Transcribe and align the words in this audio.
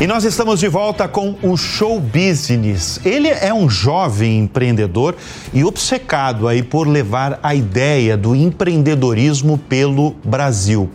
E 0.00 0.06
nós 0.06 0.24
estamos 0.24 0.58
de 0.58 0.66
volta 0.66 1.06
com 1.06 1.36
o 1.42 1.58
Show 1.58 2.00
Business. 2.00 2.98
Ele 3.04 3.28
é 3.28 3.52
um 3.52 3.68
jovem 3.68 4.38
empreendedor 4.38 5.14
e 5.52 5.62
obcecado 5.62 6.48
aí 6.48 6.62
por 6.62 6.88
levar 6.88 7.38
a 7.42 7.54
ideia 7.54 8.16
do 8.16 8.34
empreendedorismo 8.34 9.58
pelo 9.58 10.12
Brasil. 10.24 10.88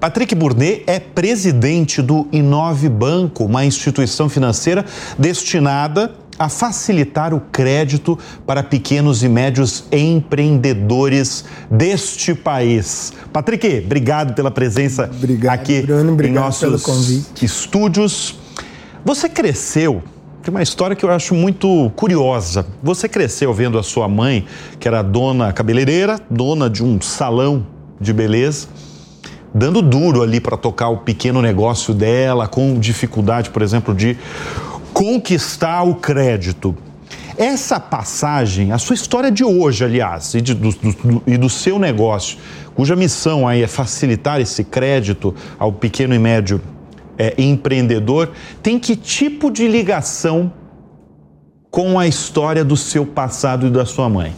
Patrick 0.00 0.34
Burnet 0.34 0.82
é 0.86 0.98
presidente 0.98 2.00
do 2.00 2.26
Inove 2.32 2.88
Banco, 2.88 3.44
uma 3.44 3.66
instituição 3.66 4.30
financeira 4.30 4.82
destinada 5.18 6.12
a 6.38 6.48
facilitar 6.48 7.34
o 7.34 7.40
crédito 7.52 8.18
para 8.46 8.62
pequenos 8.62 9.22
e 9.22 9.28
médios 9.28 9.84
empreendedores 9.92 11.44
deste 11.70 12.34
país. 12.34 13.12
Patrick, 13.30 13.82
obrigado 13.84 14.32
pela 14.32 14.50
presença 14.50 15.10
obrigado, 15.14 15.52
aqui 15.52 15.82
Bruno, 15.82 16.16
em 16.24 16.32
nossos 16.32 17.36
estúdios. 17.42 18.38
Você 19.04 19.28
cresceu 19.28 20.02
tem 20.42 20.50
uma 20.54 20.62
história 20.62 20.96
que 20.96 21.04
eu 21.04 21.10
acho 21.10 21.34
muito 21.34 21.92
curiosa. 21.94 22.66
Você 22.82 23.06
cresceu 23.06 23.52
vendo 23.52 23.78
a 23.78 23.82
sua 23.82 24.08
mãe, 24.08 24.46
que 24.78 24.88
era 24.88 25.02
dona 25.02 25.52
cabeleireira, 25.52 26.18
dona 26.30 26.70
de 26.70 26.82
um 26.82 26.98
salão 26.98 27.66
de 28.00 28.10
beleza, 28.14 28.66
dando 29.54 29.82
duro 29.82 30.22
ali 30.22 30.40
para 30.40 30.56
tocar 30.56 30.88
o 30.88 30.98
pequeno 30.98 31.42
negócio 31.42 31.92
dela, 31.92 32.46
com 32.46 32.78
dificuldade, 32.78 33.50
por 33.50 33.62
exemplo, 33.62 33.94
de 33.94 34.16
conquistar 34.92 35.82
o 35.82 35.94
crédito. 35.94 36.76
Essa 37.36 37.80
passagem, 37.80 38.70
a 38.70 38.78
sua 38.78 38.94
história 38.94 39.30
de 39.30 39.42
hoje, 39.42 39.84
aliás, 39.84 40.34
e, 40.34 40.40
de, 40.40 40.54
do, 40.54 40.70
do, 40.70 41.22
e 41.26 41.36
do 41.38 41.48
seu 41.48 41.78
negócio, 41.78 42.38
cuja 42.74 42.94
missão 42.94 43.48
aí 43.48 43.62
é 43.62 43.66
facilitar 43.66 44.40
esse 44.40 44.62
crédito 44.62 45.34
ao 45.58 45.72
pequeno 45.72 46.14
e 46.14 46.18
médio 46.18 46.60
é, 47.18 47.34
empreendedor, 47.38 48.30
tem 48.62 48.78
que 48.78 48.94
tipo 48.94 49.50
de 49.50 49.66
ligação 49.66 50.52
com 51.70 51.98
a 51.98 52.06
história 52.06 52.64
do 52.64 52.76
seu 52.76 53.06
passado 53.06 53.66
e 53.66 53.70
da 53.70 53.86
sua 53.86 54.08
mãe? 54.08 54.34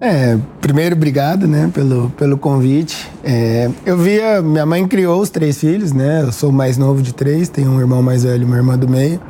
É, 0.00 0.38
primeiro, 0.62 0.96
obrigado, 0.96 1.46
né, 1.46 1.70
pelo, 1.74 2.08
pelo 2.16 2.38
convite. 2.38 3.06
É, 3.22 3.68
eu 3.84 3.98
via, 3.98 4.40
minha 4.40 4.64
mãe 4.64 4.88
criou 4.88 5.20
os 5.20 5.28
três 5.28 5.58
filhos, 5.58 5.92
né, 5.92 6.22
eu 6.22 6.32
sou 6.32 6.48
o 6.48 6.52
mais 6.52 6.78
novo 6.78 7.02
de 7.02 7.12
três, 7.12 7.50
tenho 7.50 7.70
um 7.70 7.78
irmão 7.78 8.02
mais 8.02 8.24
velho 8.24 8.42
e 8.42 8.44
uma 8.46 8.56
irmã 8.56 8.78
do 8.78 8.88
meio. 8.88 9.20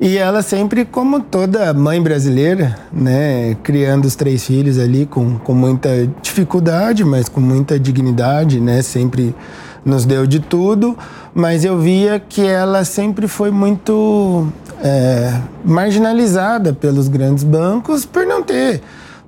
E 0.00 0.16
ela 0.16 0.40
sempre, 0.40 0.84
como 0.84 1.18
toda 1.18 1.74
mãe 1.74 2.00
brasileira, 2.00 2.78
né, 2.92 3.56
criando 3.64 4.04
os 4.04 4.14
três 4.14 4.46
filhos 4.46 4.78
ali 4.78 5.04
com, 5.04 5.36
com 5.38 5.52
muita 5.52 6.08
dificuldade, 6.22 7.04
mas 7.04 7.28
com 7.28 7.40
muita 7.40 7.76
dignidade, 7.76 8.60
né, 8.60 8.82
sempre 8.82 9.34
nos 9.84 10.04
deu 10.04 10.28
de 10.28 10.38
tudo, 10.38 10.96
mas 11.34 11.64
eu 11.64 11.76
via 11.76 12.20
que 12.20 12.42
ela 12.46 12.84
sempre 12.84 13.26
foi 13.26 13.50
muito 13.50 14.46
é, 14.80 15.40
marginalizada 15.64 16.72
pelos 16.72 17.08
grandes 17.08 17.42
bancos 17.42 18.06
por 18.06 18.24
não 18.24 18.44
ter 18.44 18.80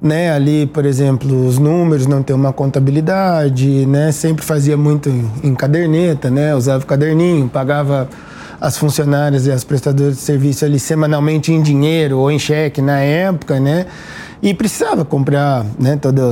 né, 0.03 0.33
ali, 0.33 0.67
por 0.67 0.87
exemplo, 0.87 1.47
os 1.47 1.59
números, 1.59 2.07
não 2.07 2.23
ter 2.23 2.33
uma 2.33 2.53
contabilidade, 2.53 3.87
né, 3.87 4.11
sempre 4.13 4.45
fazia 4.45 4.77
muito 4.77 5.11
em 5.43 5.55
caderneta, 5.55 6.31
né, 6.31 6.55
usava 6.55 6.85
caderninho, 6.85 7.49
pagava 7.49 8.09
as 8.61 8.77
funcionárias 8.77 9.47
e 9.47 9.51
as 9.51 9.65
prestadoras 9.65 10.17
de 10.17 10.21
serviço 10.21 10.65
ali 10.65 10.79
semanalmente 10.79 11.53
em 11.53 11.63
dinheiro 11.63 12.19
ou 12.19 12.31
em 12.31 12.39
cheque 12.39 12.83
na 12.83 12.99
época, 13.01 13.59
né? 13.59 13.87
E 14.43 14.55
precisava 14.55 15.05
comprar 15.05 15.67
né, 15.79 15.97
todos 15.97 16.25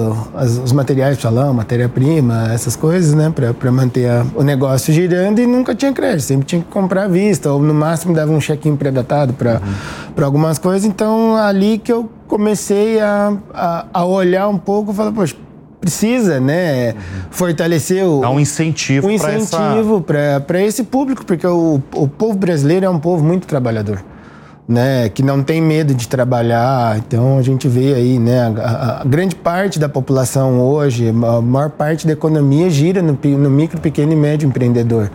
os 0.64 0.72
materiais 0.72 1.18
para 1.18 1.30
salão, 1.30 1.52
matéria-prima, 1.52 2.50
essas 2.54 2.74
coisas, 2.74 3.12
né? 3.12 3.30
Para 3.58 3.70
manter 3.70 4.08
a, 4.08 4.24
o 4.34 4.42
negócio 4.42 4.94
girando 4.94 5.40
e 5.40 5.46
nunca 5.46 5.74
tinha 5.74 5.92
crédito, 5.92 6.22
sempre 6.22 6.46
tinha 6.46 6.62
que 6.62 6.68
comprar 6.68 7.04
à 7.04 7.08
vista, 7.08 7.52
ou 7.52 7.60
no 7.60 7.74
máximo 7.74 8.14
dava 8.14 8.32
um 8.32 8.40
chequinho 8.40 8.78
pré-datado 8.78 9.34
para 9.34 9.60
uhum. 10.16 10.24
algumas 10.24 10.58
coisas. 10.58 10.88
Então, 10.88 11.36
ali 11.36 11.76
que 11.76 11.92
eu 11.92 12.08
comecei 12.26 12.98
a, 12.98 13.36
a, 13.52 13.86
a 13.92 14.04
olhar 14.06 14.48
um 14.48 14.58
pouco 14.58 14.92
e 14.92 14.94
falar, 14.94 15.12
poxa, 15.12 15.36
precisa, 15.78 16.40
né, 16.40 16.92
uhum. 16.92 16.96
fortalecer 17.30 18.06
o... 18.06 18.22
Dar 18.22 18.30
um 18.30 18.40
incentivo 18.40 19.06
Um 19.06 19.10
incentivo 19.10 20.00
para 20.00 20.62
esse 20.62 20.82
público, 20.82 21.26
porque 21.26 21.46
o, 21.46 21.80
o 21.94 22.08
povo 22.08 22.38
brasileiro 22.38 22.86
é 22.86 22.90
um 22.90 22.98
povo 22.98 23.22
muito 23.22 23.46
trabalhador. 23.46 24.02
Né, 24.68 25.08
que 25.08 25.22
não 25.22 25.42
tem 25.42 25.62
medo 25.62 25.94
de 25.94 26.06
trabalhar. 26.06 26.98
Então 26.98 27.38
a 27.38 27.42
gente 27.42 27.66
vê 27.66 27.94
aí, 27.94 28.18
né, 28.18 28.54
a, 28.58 29.00
a, 29.00 29.04
grande 29.04 29.34
parte 29.34 29.78
da 29.78 29.88
população 29.88 30.60
hoje, 30.60 31.08
a 31.08 31.40
maior 31.40 31.70
parte 31.70 32.06
da 32.06 32.12
economia 32.12 32.68
gira 32.68 33.00
no, 33.00 33.18
no 33.38 33.48
micro, 33.48 33.80
pequeno 33.80 34.12
e 34.12 34.16
médio 34.16 34.46
empreendedor 34.46 35.10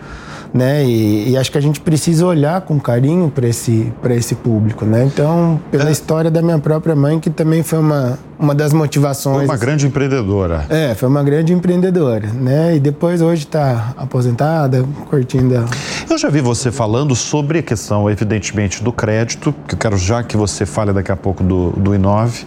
né? 0.53 0.85
E, 0.85 1.31
e, 1.31 1.37
acho 1.37 1.51
que 1.51 1.57
a 1.57 1.61
gente 1.61 1.81
precisa 1.81 2.25
olhar 2.25 2.61
com 2.61 2.79
carinho 2.79 3.31
para 3.33 3.47
esse 3.47 3.91
esse 4.11 4.35
público, 4.35 4.85
né? 4.85 5.03
Então, 5.03 5.59
pela 5.71 5.89
é. 5.89 5.91
história 5.91 6.29
da 6.29 6.41
minha 6.41 6.59
própria 6.59 6.95
mãe, 6.95 7.19
que 7.19 7.29
também 7.29 7.63
foi 7.63 7.79
uma 7.79 8.19
uma 8.37 8.53
das 8.53 8.73
motivações. 8.73 9.37
Foi 9.37 9.45
uma 9.45 9.57
grande 9.57 9.87
empreendedora. 9.87 10.65
É, 10.69 10.93
foi 10.93 11.07
uma 11.07 11.23
grande 11.23 11.53
empreendedora, 11.53 12.27
né? 12.27 12.75
E 12.75 12.79
depois 12.79 13.21
hoje 13.21 13.45
está 13.45 13.93
aposentada, 13.97 14.85
curtindo. 15.09 15.57
A... 15.57 15.65
Eu 16.09 16.17
já 16.17 16.29
vi 16.29 16.41
você 16.41 16.71
falando 16.71 17.15
sobre 17.15 17.59
a 17.59 17.63
questão, 17.63 18.09
evidentemente, 18.09 18.83
do 18.83 18.91
crédito, 18.91 19.55
que 19.67 19.75
eu 19.75 19.79
quero 19.79 19.97
já 19.97 20.21
que 20.21 20.35
você 20.35 20.65
fale 20.65 20.91
daqui 20.93 21.11
a 21.11 21.15
pouco 21.15 21.43
do, 21.43 21.71
do 21.71 21.95
Inove, 21.95 22.45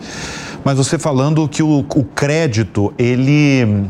mas 0.62 0.76
você 0.76 0.98
falando 0.98 1.48
que 1.48 1.62
o, 1.62 1.78
o 1.78 2.04
crédito 2.04 2.92
ele 2.98 3.88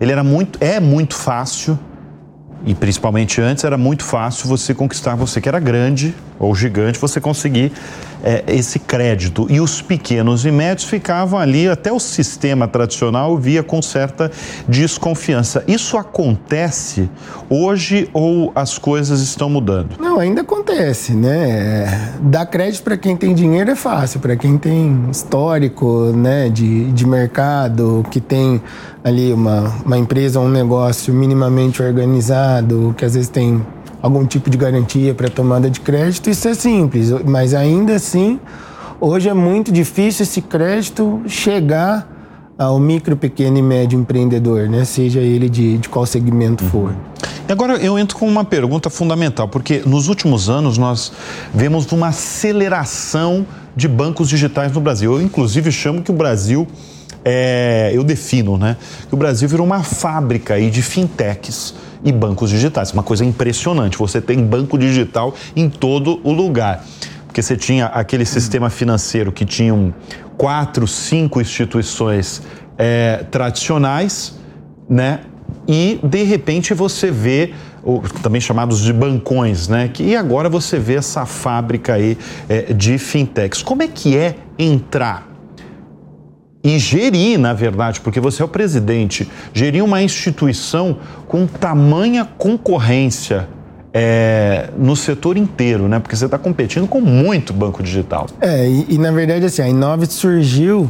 ele 0.00 0.12
era 0.12 0.22
muito 0.22 0.58
é 0.62 0.78
muito 0.78 1.14
fácil 1.14 1.78
e 2.64 2.74
principalmente 2.74 3.40
antes 3.40 3.64
era 3.64 3.78
muito 3.78 4.04
fácil 4.04 4.48
você 4.48 4.74
conquistar, 4.74 5.14
você 5.14 5.40
que 5.40 5.48
era 5.48 5.60
grande 5.60 6.14
ou 6.38 6.54
gigante, 6.54 6.98
você 6.98 7.20
conseguir 7.20 7.72
é, 8.22 8.44
esse 8.48 8.78
crédito. 8.78 9.46
E 9.48 9.60
os 9.60 9.80
pequenos 9.80 10.44
e 10.44 10.50
médios 10.50 10.88
ficavam 10.88 11.38
ali, 11.38 11.68
até 11.68 11.92
o 11.92 11.98
sistema 11.98 12.66
tradicional 12.66 13.36
via 13.36 13.62
com 13.62 13.80
certa 13.80 14.30
desconfiança. 14.68 15.64
Isso 15.66 15.96
acontece 15.96 17.08
hoje 17.48 18.08
ou 18.12 18.52
as 18.54 18.78
coisas 18.78 19.20
estão 19.20 19.48
mudando? 19.48 19.96
Não, 19.98 20.18
ainda 20.18 20.42
acontece, 20.42 21.14
né? 21.14 22.14
Dar 22.20 22.46
crédito 22.46 22.82
para 22.82 22.96
quem 22.96 23.16
tem 23.16 23.34
dinheiro 23.34 23.70
é 23.70 23.76
fácil, 23.76 24.20
para 24.20 24.36
quem 24.36 24.58
tem 24.58 25.08
histórico 25.10 26.12
né, 26.14 26.48
de, 26.48 26.90
de 26.92 27.06
mercado, 27.06 28.04
que 28.10 28.20
tem 28.20 28.60
ali 29.02 29.32
uma, 29.32 29.72
uma 29.84 29.96
empresa, 29.98 30.40
um 30.40 30.48
negócio 30.48 31.12
minimamente 31.14 31.82
organizado, 31.82 32.94
que 32.96 33.04
às 33.04 33.14
vezes 33.14 33.28
tem 33.28 33.64
algum 34.02 34.24
tipo 34.24 34.48
de 34.48 34.56
garantia 34.56 35.14
para 35.14 35.28
tomada 35.28 35.68
de 35.70 35.80
crédito, 35.80 36.30
isso 36.30 36.48
é 36.48 36.54
simples, 36.54 37.10
mas 37.24 37.54
ainda 37.54 37.94
assim, 37.94 38.38
hoje 39.00 39.28
é 39.28 39.34
muito 39.34 39.72
difícil 39.72 40.22
esse 40.22 40.40
crédito 40.40 41.22
chegar 41.26 42.16
ao 42.58 42.78
micro, 42.80 43.16
pequeno 43.16 43.58
e 43.58 43.62
médio 43.62 43.98
empreendedor, 43.98 44.68
né? 44.68 44.84
seja 44.84 45.20
ele 45.20 45.48
de, 45.48 45.78
de 45.78 45.88
qual 45.88 46.04
segmento 46.04 46.64
uhum. 46.64 46.70
for. 46.70 46.94
Agora 47.48 47.76
eu 47.76 47.98
entro 47.98 48.16
com 48.18 48.28
uma 48.28 48.44
pergunta 48.44 48.90
fundamental, 48.90 49.48
porque 49.48 49.82
nos 49.86 50.08
últimos 50.08 50.50
anos 50.50 50.76
nós 50.76 51.12
vemos 51.54 51.90
uma 51.92 52.08
aceleração 52.08 53.46
de 53.74 53.88
bancos 53.88 54.28
digitais 54.28 54.72
no 54.72 54.80
Brasil. 54.80 55.14
Eu, 55.14 55.22
inclusive, 55.22 55.72
chamo 55.72 56.02
que 56.02 56.10
o 56.10 56.14
Brasil, 56.14 56.66
é, 57.24 57.90
eu 57.94 58.04
defino, 58.04 58.58
né? 58.58 58.76
Que 59.08 59.14
o 59.14 59.16
Brasil 59.16 59.48
virou 59.48 59.64
uma 59.64 59.82
fábrica 59.82 60.54
aí 60.54 60.68
de 60.68 60.82
fintechs 60.82 61.74
e 62.04 62.12
bancos 62.12 62.50
digitais. 62.50 62.92
Uma 62.92 63.02
coisa 63.02 63.24
impressionante. 63.24 63.98
Você 63.98 64.20
tem 64.20 64.44
banco 64.44 64.78
digital 64.78 65.34
em 65.54 65.68
todo 65.68 66.20
o 66.22 66.32
lugar. 66.32 66.84
Porque 67.26 67.42
você 67.42 67.56
tinha 67.56 67.86
aquele 67.86 68.24
sistema 68.24 68.70
financeiro 68.70 69.30
que 69.30 69.44
tinham 69.44 69.94
quatro, 70.36 70.86
cinco 70.86 71.40
instituições 71.40 72.42
é, 72.76 73.24
tradicionais, 73.30 74.38
né? 74.88 75.20
E 75.66 76.00
de 76.02 76.22
repente 76.22 76.72
você 76.72 77.10
vê 77.10 77.52
também 78.22 78.40
chamados 78.40 78.80
de 78.80 78.92
bancões, 78.92 79.68
né? 79.68 79.90
E 79.98 80.16
agora 80.16 80.48
você 80.48 80.78
vê 80.78 80.94
essa 80.94 81.26
fábrica 81.26 81.94
aí 81.94 82.16
é, 82.48 82.72
de 82.72 82.98
fintechs. 82.98 83.62
Como 83.62 83.82
é 83.82 83.88
que 83.88 84.16
é 84.16 84.36
entrar 84.58 85.28
e 86.62 86.78
gerir, 86.78 87.38
na 87.38 87.52
verdade, 87.52 88.00
porque 88.00 88.20
você 88.20 88.42
é 88.42 88.44
o 88.44 88.48
presidente, 88.48 89.30
gerir 89.52 89.84
uma 89.84 90.02
instituição 90.02 90.98
com 91.26 91.46
tamanha 91.46 92.24
concorrência 92.24 93.48
é, 93.92 94.70
no 94.76 94.94
setor 94.96 95.36
inteiro, 95.36 95.88
né? 95.88 95.98
Porque 95.98 96.16
você 96.16 96.24
está 96.24 96.38
competindo 96.38 96.86
com 96.86 97.00
muito 97.00 97.52
banco 97.52 97.82
digital. 97.82 98.26
É, 98.40 98.68
e, 98.68 98.86
e 98.90 98.98
na 98.98 99.10
verdade, 99.10 99.46
assim, 99.46 99.62
a 99.62 99.68
Inove 99.68 100.06
surgiu 100.06 100.88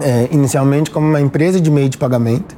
é, 0.00 0.28
inicialmente 0.30 0.90
como 0.90 1.06
uma 1.06 1.20
empresa 1.20 1.60
de 1.60 1.70
meio 1.70 1.88
de 1.88 1.98
pagamento. 1.98 2.56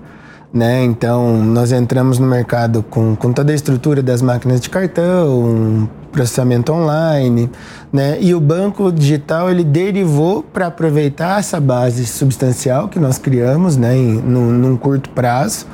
Né? 0.53 0.83
Então, 0.85 1.37
nós 1.45 1.73
entramos 1.73 2.19
no 2.19 2.27
mercado 2.27 2.83
com, 2.83 3.15
com 3.15 3.33
toda 3.33 3.53
a 3.53 3.55
estrutura 3.55 4.03
das 4.03 4.23
máquinas 4.23 4.61
de 4.61 4.71
cartão, 4.71 5.89
processamento 6.11 6.73
online, 6.73 7.51
né? 7.93 8.19
E 8.21 8.35
o 8.35 8.41
banco 8.41 8.91
digital 8.91 9.51
ele 9.51 9.63
derivou 9.63 10.43
para 10.43 10.67
aproveitar 10.67 11.39
essa 11.39 11.61
base 11.61 12.07
substancial 12.07 12.89
que 12.89 12.99
nós 12.99 13.19
criamos, 13.19 13.77
né, 13.77 13.97
em, 13.97 14.15
num, 14.15 14.51
num 14.51 14.77
curto 14.77 15.11
prazo, 15.11 15.67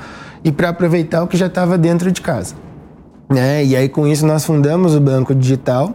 e 0.42 0.52
para 0.52 0.70
aproveitar 0.70 1.22
o 1.22 1.26
que 1.26 1.36
já 1.36 1.46
estava 1.46 1.78
dentro 1.78 2.10
de 2.10 2.20
casa. 2.20 2.54
Né? 3.30 3.64
E 3.64 3.76
aí, 3.76 3.88
com 3.88 4.06
isso, 4.06 4.26
nós 4.26 4.44
fundamos 4.44 4.94
o 4.94 5.00
Banco 5.00 5.34
Digital, 5.34 5.94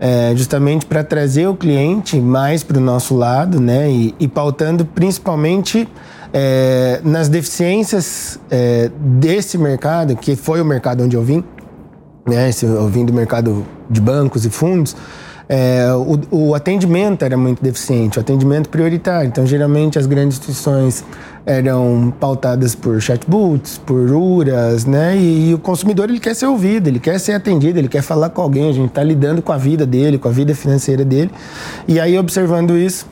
é, 0.00 0.32
justamente 0.34 0.86
para 0.86 1.04
trazer 1.04 1.46
o 1.46 1.54
cliente 1.54 2.18
mais 2.18 2.62
para 2.62 2.78
o 2.78 2.80
nosso 2.80 3.14
lado, 3.14 3.60
né? 3.60 3.90
E, 3.90 4.14
e 4.18 4.26
pautando 4.26 4.84
principalmente 4.84 5.88
é, 6.32 7.00
nas 7.04 7.28
deficiências 7.28 8.38
é, 8.50 8.90
desse 8.96 9.58
mercado, 9.58 10.16
que 10.16 10.34
foi 10.34 10.60
o 10.60 10.64
mercado 10.64 11.04
onde 11.04 11.16
eu 11.16 11.22
vim, 11.22 11.44
né? 12.26 12.50
Eu 12.62 12.88
vim 12.88 13.04
do 13.04 13.12
mercado 13.12 13.66
de 13.90 14.00
bancos 14.00 14.46
e 14.46 14.50
fundos. 14.50 14.96
É, 15.48 15.86
o, 15.92 16.48
o, 16.48 16.54
atendimento 16.54 17.24
era 17.24 17.36
muito 17.36 17.62
deficiente, 17.62 18.16
o 18.16 18.20
atendimento 18.20 18.70
prioritário. 18.70 19.28
Então, 19.28 19.44
geralmente, 19.44 19.98
as 19.98 20.06
grandes 20.06 20.38
instituições 20.38 21.04
eram 21.44 22.14
pautadas 22.18 22.74
por 22.74 23.00
chatbots, 23.02 23.76
por 23.76 24.10
URAs, 24.10 24.86
né? 24.86 25.16
E, 25.16 25.50
e, 25.50 25.54
o 25.54 25.58
consumidor 25.58 26.08
ele 26.08 26.20
quer 26.20 26.34
ser 26.34 26.46
ouvido, 26.46 26.88
ele 26.88 27.00
quer 27.00 27.18
ser 27.18 27.32
atendido, 27.32 27.78
ele 27.78 27.88
quer 27.88 28.02
falar 28.02 28.30
com 28.30 28.40
alguém. 28.40 28.70
A 28.70 28.72
gente 28.72 28.88
está 28.88 29.02
lidando 29.02 29.42
com 29.42 29.52
a 29.52 29.58
vida 29.58 29.84
dele, 29.84 30.16
com 30.16 30.28
a 30.28 30.32
vida 30.32 30.54
financeira 30.54 31.04
dele. 31.04 31.30
E 31.86 32.00
aí, 32.00 32.16
observando 32.18 32.78
isso, 32.78 33.06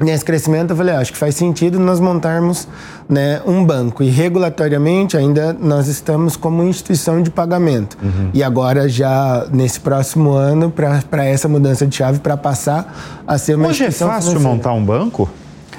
nesse 0.00 0.24
crescimento, 0.24 0.70
eu 0.70 0.76
falei, 0.76 0.94
ah, 0.94 0.98
acho 0.98 1.12
que 1.12 1.18
faz 1.18 1.34
sentido 1.34 1.78
nós 1.78 2.00
montarmos 2.00 2.66
né, 3.08 3.40
um 3.46 3.64
banco. 3.64 4.02
E 4.02 4.08
regulatoriamente 4.08 5.16
ainda 5.16 5.56
nós 5.58 5.86
estamos 5.86 6.36
como 6.36 6.62
instituição 6.62 7.22
de 7.22 7.30
pagamento. 7.30 7.96
Uhum. 8.02 8.30
E 8.32 8.42
agora 8.42 8.88
já 8.88 9.46
nesse 9.52 9.80
próximo 9.80 10.32
ano, 10.32 10.70
para 10.70 11.24
essa 11.24 11.48
mudança 11.48 11.86
de 11.86 11.96
chave, 11.96 12.18
para 12.18 12.36
passar 12.36 13.22
a 13.26 13.38
ser 13.38 13.54
uma 13.54 13.68
Hoje 13.68 13.84
é 13.84 13.90
fácil 13.90 14.30
financeira. 14.32 14.40
montar 14.40 14.72
um 14.72 14.84
banco? 14.84 15.28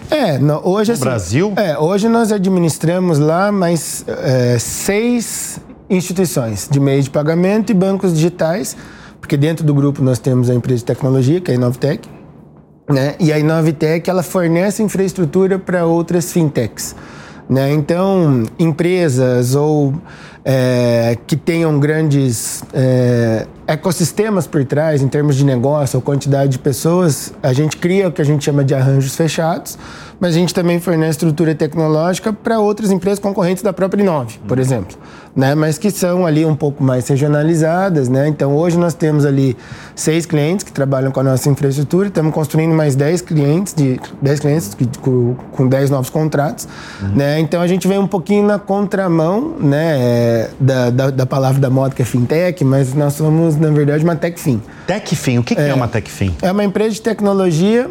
É, 0.10 0.38
no, 0.38 0.62
hoje 0.64 0.92
assim, 0.92 1.02
Brasil? 1.02 1.54
É, 1.56 1.78
hoje 1.78 2.08
nós 2.08 2.32
administramos 2.32 3.18
lá 3.18 3.52
mais 3.52 4.06
é, 4.08 4.58
seis 4.60 5.60
instituições 5.90 6.68
de 6.70 6.80
meio 6.80 7.02
de 7.02 7.10
pagamento 7.10 7.72
e 7.72 7.74
bancos 7.74 8.14
digitais, 8.14 8.78
porque 9.20 9.36
dentro 9.36 9.66
do 9.66 9.74
grupo 9.74 10.04
nós 10.04 10.20
temos 10.20 10.50
a 10.50 10.54
empresa 10.54 10.80
de 10.80 10.86
tecnologia, 10.86 11.42
que 11.42 11.52
é 11.52 11.56
a 11.56 11.58
Inovtech, 11.58 12.08
né? 12.88 13.16
E 13.20 13.32
a 13.34 13.40
Inovtech 13.40 14.10
ela 14.10 14.24
fornece 14.24 14.84
infraestrutura 14.84 15.58
para 15.58 15.86
outras 15.86 16.32
fintechs. 16.32 16.96
Né? 17.50 17.72
Então, 17.72 18.44
empresas 18.58 19.56
ou 19.56 19.94
é, 20.48 21.18
que 21.26 21.36
tenham 21.36 21.80
grandes 21.80 22.64
é, 22.72 23.48
ecossistemas 23.68 24.46
por 24.46 24.64
trás, 24.64 25.02
em 25.02 25.08
termos 25.08 25.36
de 25.36 25.44
negócio 25.44 25.98
ou 25.98 26.04
quantidade 26.04 26.52
de 26.52 26.60
pessoas, 26.60 27.34
a 27.42 27.52
gente 27.52 27.78
cria 27.78 28.08
o 28.08 28.12
que 28.12 28.22
a 28.22 28.26
gente 28.26 28.46
chama 28.46 28.64
de 28.64 28.76
arranjos 28.76 29.16
fechados, 29.16 29.76
mas 30.20 30.36
a 30.36 30.40
gente 30.40 30.54
também 30.54 30.80
fornece 30.80 31.12
estrutura 31.12 31.56
tecnológica 31.56 32.32
para 32.32 32.60
outras 32.60 32.92
empresas 32.92 33.18
concorrentes 33.18 33.64
da 33.64 33.74
própria 33.74 34.02
Inove, 34.02 34.40
por 34.48 34.60
exemplo, 34.60 34.96
né? 35.36 35.56
mas 35.56 35.78
que 35.80 35.90
são 35.90 36.26
ali 36.26 36.46
um 36.46 36.56
pouco 36.56 36.84
mais 36.84 37.08
regionalizadas. 37.08 38.08
Né? 38.08 38.28
Então, 38.28 38.56
hoje 38.56 38.78
nós 38.78 38.94
temos 38.94 39.26
ali 39.26 39.58
seis 39.96 40.26
clientes 40.26 40.64
que 40.64 40.72
trabalham 40.72 41.12
com 41.12 41.20
a 41.20 41.24
nossa 41.24 41.50
infraestrutura, 41.50 42.08
estamos 42.08 42.34
construindo 42.34 42.74
mais 42.74 42.96
dez 42.96 43.20
clientes, 43.20 43.74
de, 43.74 44.00
dez 44.22 44.40
clientes 44.40 44.78
com, 45.02 45.36
com 45.52 45.68
dez 45.68 45.90
novos 45.90 46.10
contratos. 46.10 46.68
Uhum. 47.02 47.16
Né? 47.16 47.40
Então, 47.40 47.62
a 47.62 47.68
gente 47.68 47.88
vem 47.88 47.98
um 47.98 48.08
pouquinho 48.08 48.46
na 48.46 48.60
contramão 48.60 49.56
né? 49.60 49.98
É, 50.00 50.35
da, 50.60 50.90
da, 50.90 51.10
da, 51.10 51.26
palavra 51.26 51.60
da 51.60 51.70
moda 51.70 51.94
que 51.94 52.02
é 52.02 52.06
fintech, 52.06 52.64
mas 52.64 52.94
nós 52.94 53.14
somos, 53.14 53.58
na 53.58 53.70
verdade, 53.70 54.04
uma 54.04 54.16
techfin. 54.16 54.62
Techfin, 54.88 55.40
o 55.40 55.44
que, 55.44 55.56
que 55.56 55.62
é, 55.62 55.70
é 55.70 55.74
uma 55.74 55.88
techfin? 55.88 56.36
É 56.42 56.52
uma 56.52 56.64
empresa 56.64 56.96
de 56.96 57.02
tecnologia 57.02 57.90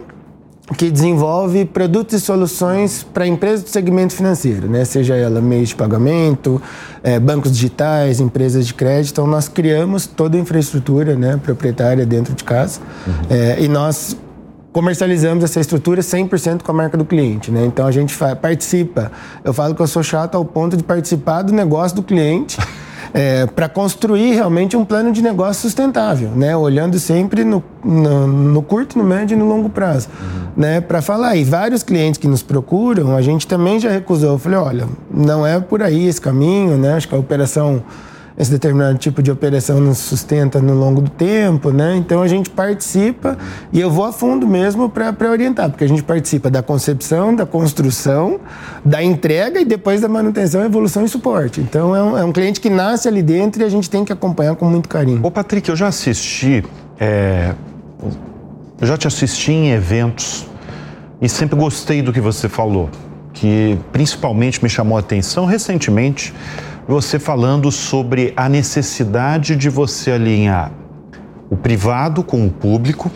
que 0.78 0.90
desenvolve 0.90 1.66
produtos 1.66 2.14
e 2.14 2.20
soluções 2.20 3.02
para 3.02 3.26
empresas 3.26 3.64
do 3.64 3.68
segmento 3.68 4.14
financeiro, 4.14 4.66
né? 4.66 4.84
seja 4.84 5.14
ela 5.14 5.40
meios 5.40 5.68
de 5.68 5.74
pagamento, 5.74 6.60
é, 7.02 7.18
bancos 7.20 7.52
digitais, 7.52 8.18
empresas 8.18 8.66
de 8.66 8.72
crédito. 8.72 9.12
Então, 9.12 9.26
nós 9.26 9.46
criamos 9.46 10.06
toda 10.06 10.38
a 10.38 10.40
infraestrutura 10.40 11.14
né, 11.16 11.38
proprietária 11.42 12.06
dentro 12.06 12.34
de 12.34 12.42
casa 12.42 12.80
uhum. 13.06 13.12
é, 13.28 13.60
e 13.60 13.68
nós 13.68 14.16
comercializamos 14.74 15.44
essa 15.44 15.60
estrutura 15.60 16.02
100% 16.02 16.62
com 16.62 16.72
a 16.72 16.74
marca 16.74 16.98
do 16.98 17.04
cliente. 17.04 17.48
Né? 17.50 17.64
Então, 17.64 17.86
a 17.86 17.92
gente 17.92 18.12
participa. 18.42 19.12
Eu 19.44 19.54
falo 19.54 19.72
que 19.72 19.80
eu 19.80 19.86
sou 19.86 20.02
chato 20.02 20.34
ao 20.34 20.44
ponto 20.44 20.76
de 20.76 20.82
participar 20.82 21.42
do 21.42 21.52
negócio 21.52 21.96
do 21.96 22.02
cliente. 22.02 22.58
é, 23.14 23.46
para 23.46 23.68
construir 23.68 24.34
realmente 24.34 24.76
um 24.76 24.84
plano 24.84 25.12
de 25.12 25.22
negócio 25.22 25.62
sustentável, 25.62 26.30
né? 26.30 26.56
olhando 26.56 26.98
sempre 26.98 27.44
no, 27.44 27.62
no, 27.84 28.26
no 28.26 28.62
curto, 28.62 28.98
no 28.98 29.04
médio 29.04 29.36
e 29.36 29.38
no 29.38 29.46
longo 29.46 29.68
prazo. 29.68 30.08
Uhum. 30.20 30.48
Né? 30.56 30.80
Para 30.80 31.00
falar, 31.00 31.36
e 31.36 31.44
vários 31.44 31.84
clientes 31.84 32.18
que 32.18 32.26
nos 32.26 32.42
procuram, 32.42 33.14
a 33.14 33.22
gente 33.22 33.46
também 33.46 33.78
já 33.78 33.90
recusou. 33.90 34.30
Eu 34.30 34.38
falei, 34.38 34.58
olha, 34.58 34.88
não 35.08 35.46
é 35.46 35.60
por 35.60 35.84
aí 35.84 36.08
esse 36.08 36.20
caminho, 36.20 36.76
né? 36.76 36.94
acho 36.94 37.06
que 37.06 37.14
a 37.14 37.18
operação 37.18 37.80
esse 38.36 38.50
determinado 38.50 38.98
tipo 38.98 39.22
de 39.22 39.30
operação 39.30 39.80
nos 39.80 39.98
sustenta 39.98 40.60
no 40.60 40.74
longo 40.74 41.00
do 41.00 41.10
tempo, 41.10 41.70
né? 41.70 41.94
Então 41.96 42.20
a 42.20 42.26
gente 42.26 42.50
participa 42.50 43.38
e 43.72 43.80
eu 43.80 43.90
vou 43.90 44.04
a 44.04 44.12
fundo 44.12 44.46
mesmo 44.46 44.88
para 44.88 45.14
orientar, 45.30 45.70
porque 45.70 45.84
a 45.84 45.88
gente 45.88 46.02
participa 46.02 46.50
da 46.50 46.62
concepção, 46.62 47.34
da 47.34 47.46
construção, 47.46 48.40
da 48.84 49.02
entrega 49.02 49.60
e 49.60 49.64
depois 49.64 50.00
da 50.00 50.08
manutenção, 50.08 50.64
evolução 50.64 51.04
e 51.04 51.08
suporte. 51.08 51.60
Então 51.60 51.94
é 51.94 52.02
um, 52.02 52.18
é 52.18 52.24
um 52.24 52.32
cliente 52.32 52.60
que 52.60 52.68
nasce 52.68 53.06
ali 53.06 53.22
dentro 53.22 53.62
e 53.62 53.64
a 53.64 53.68
gente 53.68 53.88
tem 53.88 54.04
que 54.04 54.12
acompanhar 54.12 54.56
com 54.56 54.64
muito 54.66 54.88
carinho. 54.88 55.20
Ô 55.22 55.30
Patrick, 55.30 55.68
eu 55.68 55.76
já 55.76 55.86
assisti, 55.86 56.64
é... 56.98 57.54
eu 58.80 58.86
já 58.86 58.96
te 58.96 59.06
assisti 59.06 59.52
em 59.52 59.70
eventos 59.70 60.46
e 61.22 61.28
sempre 61.28 61.56
gostei 61.56 62.02
do 62.02 62.12
que 62.12 62.20
você 62.20 62.48
falou, 62.48 62.90
que 63.32 63.78
principalmente 63.92 64.60
me 64.60 64.68
chamou 64.68 64.96
a 64.96 65.00
atenção 65.00 65.46
recentemente 65.46 66.34
você 66.86 67.18
falando 67.18 67.70
sobre 67.72 68.32
a 68.36 68.48
necessidade 68.48 69.56
de 69.56 69.70
você 69.70 70.12
alinhar 70.12 70.72
o 71.50 71.56
privado 71.56 72.22
com 72.22 72.46
o 72.46 72.50
público 72.50 73.10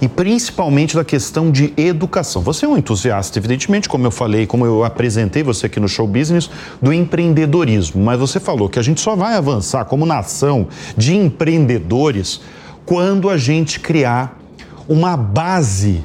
e 0.00 0.08
principalmente 0.08 0.94
da 0.94 1.04
questão 1.04 1.50
de 1.50 1.72
educação. 1.76 2.42
Você 2.42 2.64
é 2.64 2.68
um 2.68 2.76
entusiasta, 2.76 3.38
evidentemente, 3.38 3.88
como 3.88 4.06
eu 4.06 4.10
falei, 4.10 4.46
como 4.46 4.64
eu 4.64 4.84
apresentei 4.84 5.42
você 5.42 5.66
aqui 5.66 5.78
no 5.78 5.88
Show 5.88 6.06
Business, 6.06 6.50
do 6.80 6.92
empreendedorismo, 6.92 8.02
mas 8.02 8.18
você 8.18 8.40
falou 8.40 8.68
que 8.68 8.78
a 8.78 8.82
gente 8.82 9.00
só 9.00 9.14
vai 9.14 9.34
avançar 9.34 9.84
como 9.84 10.06
nação 10.06 10.68
de 10.96 11.14
empreendedores 11.14 12.40
quando 12.86 13.28
a 13.28 13.36
gente 13.36 13.78
criar 13.78 14.38
uma 14.88 15.16
base, 15.16 16.04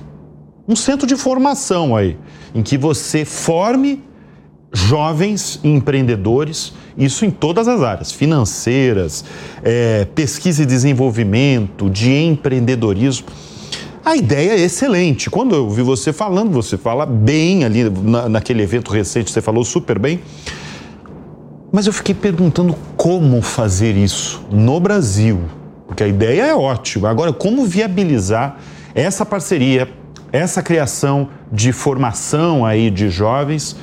um 0.68 0.76
centro 0.76 1.08
de 1.08 1.16
formação 1.16 1.96
aí, 1.96 2.18
em 2.54 2.62
que 2.62 2.78
você 2.78 3.26
forme 3.26 4.04
jovens 4.76 5.60
empreendedores, 5.64 6.74
isso 6.98 7.26
em 7.26 7.32
todas 7.32 7.68
as 7.68 7.82
áreas, 7.82 8.12
financeiras, 8.12 9.24
é, 9.64 10.06
pesquisa 10.14 10.64
e 10.64 10.66
desenvolvimento, 10.66 11.90
de 11.90 12.12
empreendedorismo. 12.12 13.28
A 14.04 14.16
ideia 14.16 14.52
é 14.52 14.60
excelente. 14.60 15.30
Quando 15.30 15.56
eu 15.56 15.70
vi 15.70 15.82
você 15.82 16.14
falando, 16.14 16.52
você 16.52 16.78
fala 16.78 17.06
bem 17.06 17.64
ali 17.64 17.90
na, 17.90 18.30
naquele 18.30 18.62
evento 18.62 18.92
recente, 18.92 19.32
você 19.32 19.42
falou 19.42 19.64
super 19.64 19.98
bem. 19.98 20.20
Mas 21.72 21.88
eu 21.88 21.94
fiquei 21.94 22.14
perguntando 22.14 22.76
como 22.96 23.42
fazer 23.42 23.96
isso 23.96 24.46
no 24.52 24.80
Brasil, 24.80 25.40
porque 25.88 26.04
a 26.04 26.08
ideia 26.08 26.44
é 26.44 26.56
ótima. 26.56 27.10
Agora, 27.10 27.34
como 27.34 27.66
viabilizar 27.66 28.58
essa 28.94 29.26
parceria, 29.26 29.90
essa 30.32 30.62
criação 30.62 31.30
de 31.52 31.72
formação 31.72 32.66
aí 32.66 32.90
de 32.90 33.10
jovens? 33.10 33.76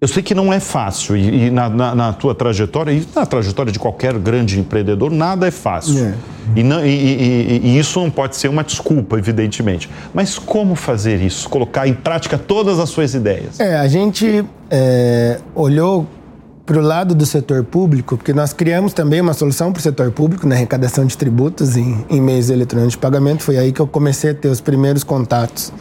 Eu 0.00 0.08
sei 0.08 0.22
que 0.22 0.34
não 0.34 0.50
é 0.50 0.58
fácil 0.58 1.14
e, 1.14 1.46
e 1.46 1.50
na, 1.50 1.68
na, 1.68 1.94
na, 1.94 2.12
tua 2.14 2.34
trajetória 2.34 2.90
e 2.90 3.06
na 3.14 3.26
trajetória 3.26 3.70
de 3.70 3.78
qualquer 3.78 4.18
grande 4.18 4.58
empreendedor 4.58 5.10
nada 5.10 5.46
é 5.46 5.50
fácil 5.50 6.02
é. 6.02 6.14
E, 6.56 6.62
não, 6.62 6.82
e, 6.84 7.60
e, 7.62 7.78
isso 7.78 8.00
não 8.00 8.10
pode 8.10 8.34
ser 8.34 8.48
uma 8.48 8.64
desculpa, 8.64 9.18
evidentemente. 9.18 9.90
Mas 10.14 10.38
como 10.38 10.74
fazer 10.74 11.20
isso? 11.20 11.48
Colocar 11.48 11.86
em 11.86 11.92
prática 11.92 12.38
todas 12.38 12.80
as 12.80 12.88
suas 12.88 13.14
ideias? 13.14 13.60
É, 13.60 13.76
a 13.76 13.86
gente 13.86 14.42
é, 14.70 15.38
olhou 15.54 16.06
para 16.64 16.78
o 16.78 16.82
lado 16.82 17.14
do 17.14 17.26
setor 17.26 17.62
público, 17.62 18.16
porque 18.16 18.32
nós 18.32 18.52
criamos 18.52 18.92
também 18.94 19.20
uma 19.20 19.34
solução 19.34 19.70
para 19.70 19.80
o 19.80 19.82
setor 19.82 20.10
público 20.12 20.46
na 20.46 20.54
arrecadação 20.54 21.04
de 21.04 21.16
tributos 21.16 21.76
em, 21.76 22.04
em 22.08 22.20
meios 22.20 22.48
eletrônicos 22.48 22.92
de 22.92 22.98
pagamento. 22.98 23.42
Foi 23.42 23.58
aí 23.58 23.70
que 23.70 23.80
eu 23.80 23.86
comecei 23.86 24.30
a 24.30 24.34
ter 24.34 24.48
os 24.48 24.60
primeiros 24.60 25.04
contatos 25.04 25.72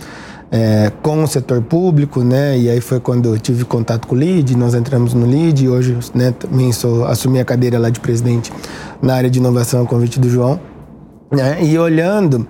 é, 0.52 0.92
com 1.02 1.24
o 1.24 1.28
setor 1.28 1.62
público, 1.62 2.24
né? 2.24 2.58
E 2.58 2.70
aí 2.70 2.82
foi 2.82 3.00
quando 3.00 3.34
eu 3.36 3.40
tive 3.40 3.64
contato 3.66 4.08
com 4.08 4.16
o 4.16 4.18
LID, 4.18 4.56
nós 4.58 4.74
entramos 4.74 5.14
no 5.14 5.26
LID 5.26 5.68
hoje, 5.70 5.98
né, 6.14 6.32
também 6.32 6.72
sou, 6.72 7.06
assumi 7.06 7.40
a 7.40 7.46
cadeira 7.46 7.78
lá 7.78 7.90
de 7.90 8.00
presidente 8.00 8.52
na 9.02 9.16
área 9.16 9.30
de 9.30 9.40
inovação, 9.40 9.86
convite 9.86 10.20
do 10.20 10.30
João. 10.30 10.60
Né? 11.32 11.64
E 11.64 11.78
olhando 11.78 12.48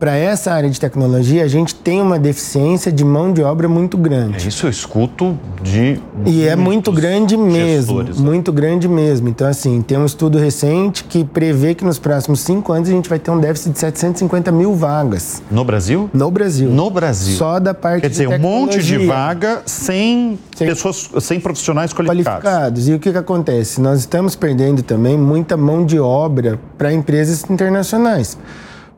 para 0.00 0.16
essa 0.16 0.50
área 0.50 0.70
de 0.70 0.80
tecnologia, 0.80 1.44
a 1.44 1.46
gente 1.46 1.74
tem 1.74 2.00
uma 2.00 2.18
deficiência 2.18 2.90
de 2.90 3.04
mão 3.04 3.34
de 3.34 3.42
obra 3.42 3.68
muito 3.68 3.98
grande. 3.98 4.46
É 4.46 4.48
isso 4.48 4.64
eu 4.64 4.70
escuto 4.70 5.38
de. 5.62 6.00
E 6.24 6.48
é 6.48 6.56
muito 6.56 6.90
grande 6.90 7.36
mesmo. 7.36 7.98
gestores, 7.98 8.18
né? 8.18 8.24
Muito 8.24 8.50
grande 8.50 8.88
mesmo. 8.88 9.28
Então, 9.28 9.46
assim, 9.46 9.82
tem 9.82 9.98
um 9.98 10.06
estudo 10.06 10.38
recente 10.38 11.04
que 11.04 11.22
prevê 11.22 11.74
que 11.74 11.84
nos 11.84 11.98
próximos 11.98 12.40
cinco 12.40 12.72
anos 12.72 12.88
a 12.88 12.92
gente 12.92 13.10
vai 13.10 13.18
ter 13.18 13.30
um 13.30 13.38
déficit 13.38 13.72
de 13.72 13.78
750 13.78 14.50
mil 14.50 14.74
vagas 14.74 15.42
No 15.50 15.62
Brasil? 15.64 16.08
no 16.14 16.30
Brasil. 16.30 16.70
No 16.70 16.88
Brasil. 16.90 17.36
Só 17.36 17.60
da 17.60 17.74
parte 17.74 18.00
Quer 18.00 18.08
dizer, 18.08 18.26
um 18.28 18.38
monte 18.38 18.82
de 18.82 18.96
vaga 19.06 19.60
sem, 19.66 20.38
Sem- 20.56 20.66
pessoas, 20.66 21.10
sem 21.20 21.38
profissionais 21.38 21.92
qualificados. 21.92 22.42
qualificados. 22.42 22.88
E 22.88 22.94
o 22.94 22.98
que, 22.98 23.12
que 23.12 23.18
acontece? 23.18 23.82
Nós 23.82 24.00
estamos 24.00 24.34
perdendo 24.34 24.82
também 24.82 25.18
muita 25.18 25.58
mão 25.58 25.84
de 25.84 26.00
obra 26.00 26.58
para 26.78 26.90
empresas 26.90 27.44
internacionais. 27.50 28.38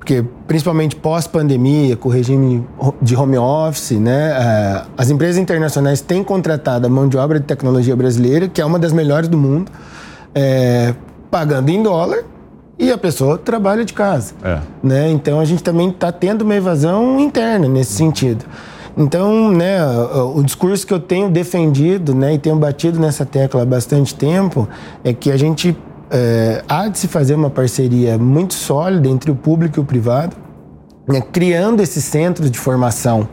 Porque, 0.02 0.24
principalmente 0.48 0.96
pós-pandemia, 0.96 1.96
com 1.96 2.08
o 2.08 2.12
regime 2.12 2.66
de 3.00 3.14
home 3.14 3.38
office, 3.38 3.92
né, 3.92 4.32
eh, 4.36 4.82
as 4.98 5.10
empresas 5.10 5.40
internacionais 5.40 6.00
têm 6.00 6.24
contratado 6.24 6.88
a 6.88 6.90
mão 6.90 7.08
de 7.08 7.16
obra 7.16 7.38
de 7.38 7.46
tecnologia 7.46 7.94
brasileira, 7.94 8.48
que 8.48 8.60
é 8.60 8.64
uma 8.64 8.80
das 8.80 8.92
melhores 8.92 9.28
do 9.28 9.38
mundo, 9.38 9.70
eh, 10.34 10.92
pagando 11.30 11.68
em 11.68 11.80
dólar, 11.80 12.24
e 12.76 12.90
a 12.90 12.98
pessoa 12.98 13.38
trabalha 13.38 13.84
de 13.84 13.92
casa. 13.92 14.34
É. 14.42 14.58
né? 14.82 15.08
Então 15.08 15.38
a 15.38 15.44
gente 15.44 15.62
também 15.62 15.90
está 15.90 16.10
tendo 16.10 16.42
uma 16.42 16.56
evasão 16.56 17.20
interna 17.20 17.68
nesse 17.68 17.92
sentido. 17.92 18.44
Então, 18.96 19.52
né, 19.52 19.86
o, 19.86 20.38
o 20.38 20.42
discurso 20.42 20.84
que 20.84 20.92
eu 20.92 20.98
tenho 20.98 21.30
defendido, 21.30 22.12
né, 22.12 22.34
e 22.34 22.38
tenho 22.38 22.56
batido 22.56 22.98
nessa 22.98 23.24
tecla 23.24 23.62
há 23.62 23.64
bastante 23.64 24.16
tempo, 24.16 24.68
é 25.04 25.12
que 25.12 25.30
a 25.30 25.36
gente 25.36 25.76
é, 26.12 26.62
há 26.68 26.88
de 26.88 26.98
se 26.98 27.08
fazer 27.08 27.34
uma 27.34 27.48
parceria 27.48 28.18
muito 28.18 28.52
sólida 28.52 29.08
entre 29.08 29.30
o 29.30 29.34
público 29.34 29.78
e 29.78 29.80
o 29.80 29.84
privado, 29.84 30.36
né, 31.08 31.22
criando 31.32 31.80
esses 31.80 32.04
centros 32.04 32.50
de 32.50 32.58
formação 32.58 33.26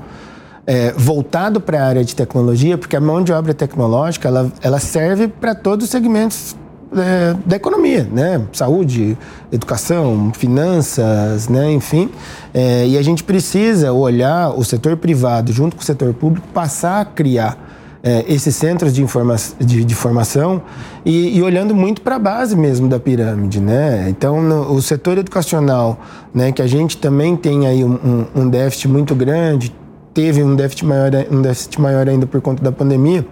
é, 0.66 0.94
voltado 0.94 1.60
para 1.60 1.84
a 1.84 1.88
área 1.88 2.06
de 2.06 2.16
tecnologia, 2.16 2.78
porque 2.78 2.96
a 2.96 3.02
mão 3.02 3.22
de 3.22 3.34
obra 3.34 3.54
tecnológica 3.54 4.28
ela, 4.28 4.52
ela 4.62 4.80
serve 4.80 5.28
para 5.28 5.54
todos 5.54 5.86
os 5.86 5.92
segmentos 5.92 6.56
é, 6.96 7.36
da 7.46 7.56
economia, 7.56 8.08
né? 8.12 8.42
Saúde, 8.52 9.18
educação, 9.52 10.32
finanças, 10.34 11.48
né? 11.50 11.72
Enfim, 11.72 12.10
É, 12.54 12.88
e 12.88 12.98
a 12.98 13.02
gente 13.04 13.24
precisa 13.24 13.94
olhar 13.94 14.50
o 14.58 14.64
setor 14.64 14.98
privado 14.98 15.52
junto 15.52 15.76
com 15.76 15.84
o 15.84 15.86
setor 15.86 16.14
público 16.14 16.48
passar 16.52 17.02
a 17.02 17.06
criar 17.06 17.69
é, 18.02 18.26
esses 18.28 18.56
centros 18.56 18.94
de, 18.94 19.04
informa 19.04 19.36
de, 19.60 19.84
de 19.84 19.96
formação 19.96 20.62
e, 21.06 21.38
e 21.38 21.42
olhando 21.42 21.76
muito 21.76 22.02
para 22.02 22.16
a 22.16 22.20
base 22.20 22.56
mesmo 22.56 22.88
da 22.88 23.00
pirâmide, 23.00 23.60
né? 23.60 24.08
Então, 24.10 24.42
no, 24.42 24.74
o 24.74 24.82
setor 24.82 25.18
educacional, 25.18 26.00
né, 26.34 26.52
que 26.52 26.62
a 26.62 26.68
gente 26.68 26.98
também 26.98 27.36
tem 27.36 27.68
aí 27.68 27.84
um, 27.84 27.94
um, 28.36 28.42
um 28.44 28.50
déficit 28.50 28.88
muito 28.88 29.14
grande, 29.14 29.76
teve 30.14 30.44
um 30.44 30.56
déficit 30.56 30.86
maior, 30.86 31.12
um 31.32 31.42
déficit 31.42 31.82
maior 31.82 32.08
ainda 32.08 32.26
por 32.26 32.42
conta 32.42 32.64
da 32.64 32.72
pandemia. 32.72 33.26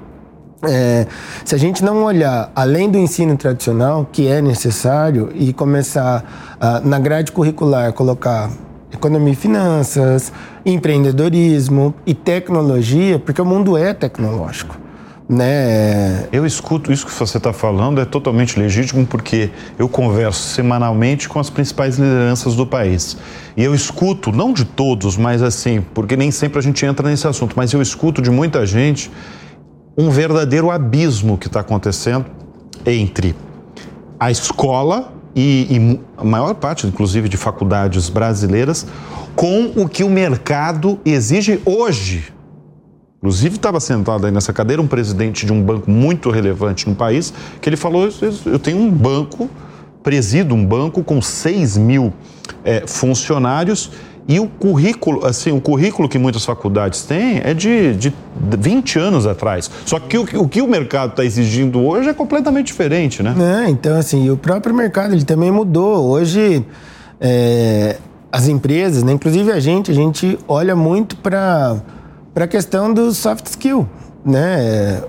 É, 0.64 1.06
se 1.46 1.54
a 1.54 1.58
gente 1.58 1.84
não 1.84 2.04
olhar 2.04 2.52
além 2.56 2.90
do 2.90 2.98
ensino 2.98 3.38
tradicional, 3.38 4.08
que 4.12 4.28
é 4.28 4.42
necessário, 4.42 5.30
e 5.36 5.54
começar 5.54 6.58
ah, 6.60 6.82
na 6.84 6.98
grade 6.98 7.32
curricular 7.32 7.94
colocar 7.94 8.50
economia 8.92 9.34
e 9.34 9.36
finanças, 9.36 10.32
empreendedorismo 10.66 11.94
e 12.06 12.14
tecnologia, 12.14 13.20
porque 13.20 13.42
o 13.42 13.46
mundo 13.46 13.78
é 13.78 13.94
tecnológico. 13.94 14.78
Né? 15.30 16.26
Eu 16.32 16.46
escuto 16.46 16.92
isso 16.92 17.06
que 17.06 17.12
você 17.12 17.38
está 17.38 17.52
falando, 17.52 18.00
é 18.00 18.06
totalmente 18.06 18.58
legítimo, 18.58 19.06
porque 19.06 19.50
eu 19.78 19.90
converso 19.90 20.40
semanalmente 20.40 21.28
com 21.28 21.38
as 21.38 21.50
principais 21.50 21.98
lideranças 21.98 22.56
do 22.56 22.66
país. 22.66 23.18
E 23.56 23.62
eu 23.62 23.76
escuto, 23.76 24.32
não 24.32 24.54
de 24.54 24.64
todos, 24.64 25.18
mas 25.18 25.42
assim, 25.42 25.84
porque 25.94 26.16
nem 26.16 26.32
sempre 26.32 26.60
a 26.60 26.62
gente 26.62 26.86
entra 26.86 27.10
nesse 27.10 27.28
assunto, 27.28 27.56
mas 27.58 27.74
eu 27.74 27.82
escuto 27.82 28.22
de 28.22 28.32
muita 28.32 28.66
gente 28.66 29.12
um 29.98 30.10
verdadeiro 30.10 30.72
abismo 30.72 31.38
que 31.38 31.48
está 31.48 31.60
acontecendo 31.60 32.26
entre 32.86 33.36
a 34.18 34.32
escola 34.32 35.17
e, 35.36 35.68
e 35.70 36.00
a 36.18 36.24
maior 36.24 36.54
parte, 36.56 36.88
inclusive, 36.88 37.30
de 37.30 37.38
faculdades 37.38 38.10
brasileiras, 38.10 38.86
com 39.36 39.72
o 39.76 39.88
que 39.88 40.04
o 40.04 40.10
mercado 40.10 41.00
exige 41.06 41.62
hoje. 41.66 42.34
Inclusive, 43.18 43.56
estava 43.56 43.80
sentado 43.80 44.26
aí 44.26 44.32
nessa 44.32 44.54
cadeira 44.54 44.82
um 44.82 44.88
presidente 44.88 45.46
de 45.46 45.52
um 45.52 45.62
banco 45.62 45.90
muito 45.90 46.30
relevante 46.30 46.88
no 46.88 46.96
país, 46.96 47.34
que 47.60 47.68
ele 47.68 47.78
falou: 47.78 48.10
eu 48.46 48.60
tenho 48.60 48.78
um 48.78 48.92
banco, 48.92 49.50
presido 50.04 50.54
um 50.54 50.66
banco 50.66 51.04
com 51.04 51.22
6 51.22 51.78
mil 51.78 52.14
eh, 52.64 52.84
funcionários. 52.86 53.92
E 54.28 54.40
o 54.42 54.48
currículo, 54.48 55.26
assim, 55.26 55.52
o 55.52 55.62
currículo 55.62 56.10
que 56.10 56.18
muitas 56.20 56.44
faculdades 56.44 57.04
têm 57.04 57.40
é 57.44 57.54
de, 57.54 57.96
de 57.96 58.14
20 58.60 59.00
anos 59.00 59.26
atrás. 59.26 59.72
Só 59.86 60.00
que 60.00 60.18
o, 60.18 60.26
que- 60.26 60.38
o 60.38 60.48
que 60.50 60.62
o 60.62 60.68
mercado 60.68 61.12
está 61.12 61.24
exigindo 61.24 61.80
hoje 61.82 62.10
é 62.10 62.14
completamente 62.14 62.68
diferente, 62.68 63.24
né? 63.24 63.34
É, 63.66 63.70
então, 63.70 63.96
assim, 63.98 64.30
o 64.30 64.36
próprio 64.36 64.76
mercado 64.76 65.14
ele 65.14 65.24
também 65.24 65.50
mudou. 65.50 66.06
Hoje, 66.10 66.66
é, 67.22 67.96
as 68.30 68.50
empresas, 68.50 69.02
né, 69.02 69.14
inclusive 69.14 69.50
a 69.52 69.60
gente, 69.62 69.92
a 69.92 69.94
gente 69.94 70.38
olha 70.48 70.76
muito 70.76 71.16
para 71.16 71.78
a 72.36 72.48
questão 72.48 72.94
do 72.94 73.14
soft 73.14 73.46
skill, 73.48 73.88
né? 74.26 75.02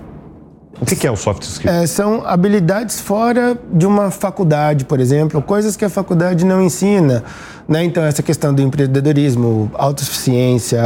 O 0.81 0.85
que 0.85 0.95
que 0.95 1.05
é 1.05 1.11
o 1.11 1.15
soft 1.15 1.43
skill? 1.43 1.69
É, 1.69 1.85
são 1.85 2.25
habilidades 2.25 3.01
fora 3.01 3.57
de 3.71 3.85
uma 3.85 4.09
faculdade, 4.09 4.85
por 4.85 4.99
exemplo, 4.99 5.41
coisas 5.41 5.75
que 5.75 5.83
a 5.83 5.89
faculdade 5.89 6.45
não 6.45 6.61
ensina. 6.61 7.23
Né? 7.67 7.83
Então, 7.83 8.03
essa 8.03 8.23
questão 8.23 8.53
do 8.53 8.61
empreendedorismo, 8.61 9.69
autossuficiência, 9.75 10.81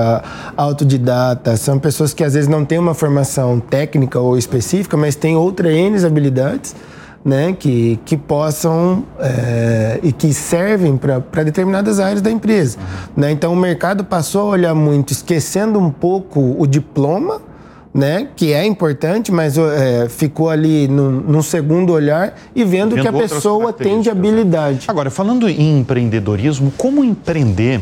autodidata, 0.57 1.55
são 1.57 1.77
pessoas 1.77 2.13
que 2.13 2.23
às 2.23 2.33
vezes 2.33 2.49
não 2.49 2.65
têm 2.65 2.79
uma 2.79 2.95
formação 2.95 3.59
técnica 3.59 4.19
ou 4.19 4.37
específica, 4.37 4.97
mas 4.97 5.15
têm 5.15 5.35
outras 5.35 5.71
N 5.71 6.03
habilidades 6.05 6.75
né? 7.23 7.53
que, 7.53 7.99
que 8.03 8.17
possam 8.17 9.05
é, 9.19 9.99
e 10.01 10.11
que 10.11 10.33
servem 10.33 10.97
para 10.97 11.43
determinadas 11.43 11.99
áreas 11.99 12.21
da 12.21 12.31
empresa. 12.31 12.79
Né? 13.15 13.31
Então, 13.31 13.53
o 13.53 13.55
mercado 13.55 14.03
passou 14.03 14.41
a 14.41 14.45
olhar 14.45 14.73
muito, 14.73 15.13
esquecendo 15.13 15.77
um 15.77 15.91
pouco 15.91 16.55
o 16.57 16.65
diploma 16.65 17.52
né? 17.93 18.27
Que 18.35 18.53
é 18.53 18.65
importante, 18.65 19.31
mas 19.31 19.57
é, 19.57 20.09
ficou 20.09 20.49
ali 20.49 20.87
num, 20.87 21.41
segundo 21.43 21.93
olhar 21.93 22.35
e 22.55 22.63
vendo, 22.63 22.95
Vendo 22.95 23.01
que 23.01 23.07
a 23.07 23.13
pessoa 23.13 23.71
tem 23.71 24.01
de 24.01 24.07
né? 24.07 24.11
habilidade. 24.11 24.85
Agora, 24.89 25.11
falando 25.11 25.47
em 25.47 25.79
empreendedorismo, 25.79 26.71
como 26.75 27.03
empreender 27.03 27.81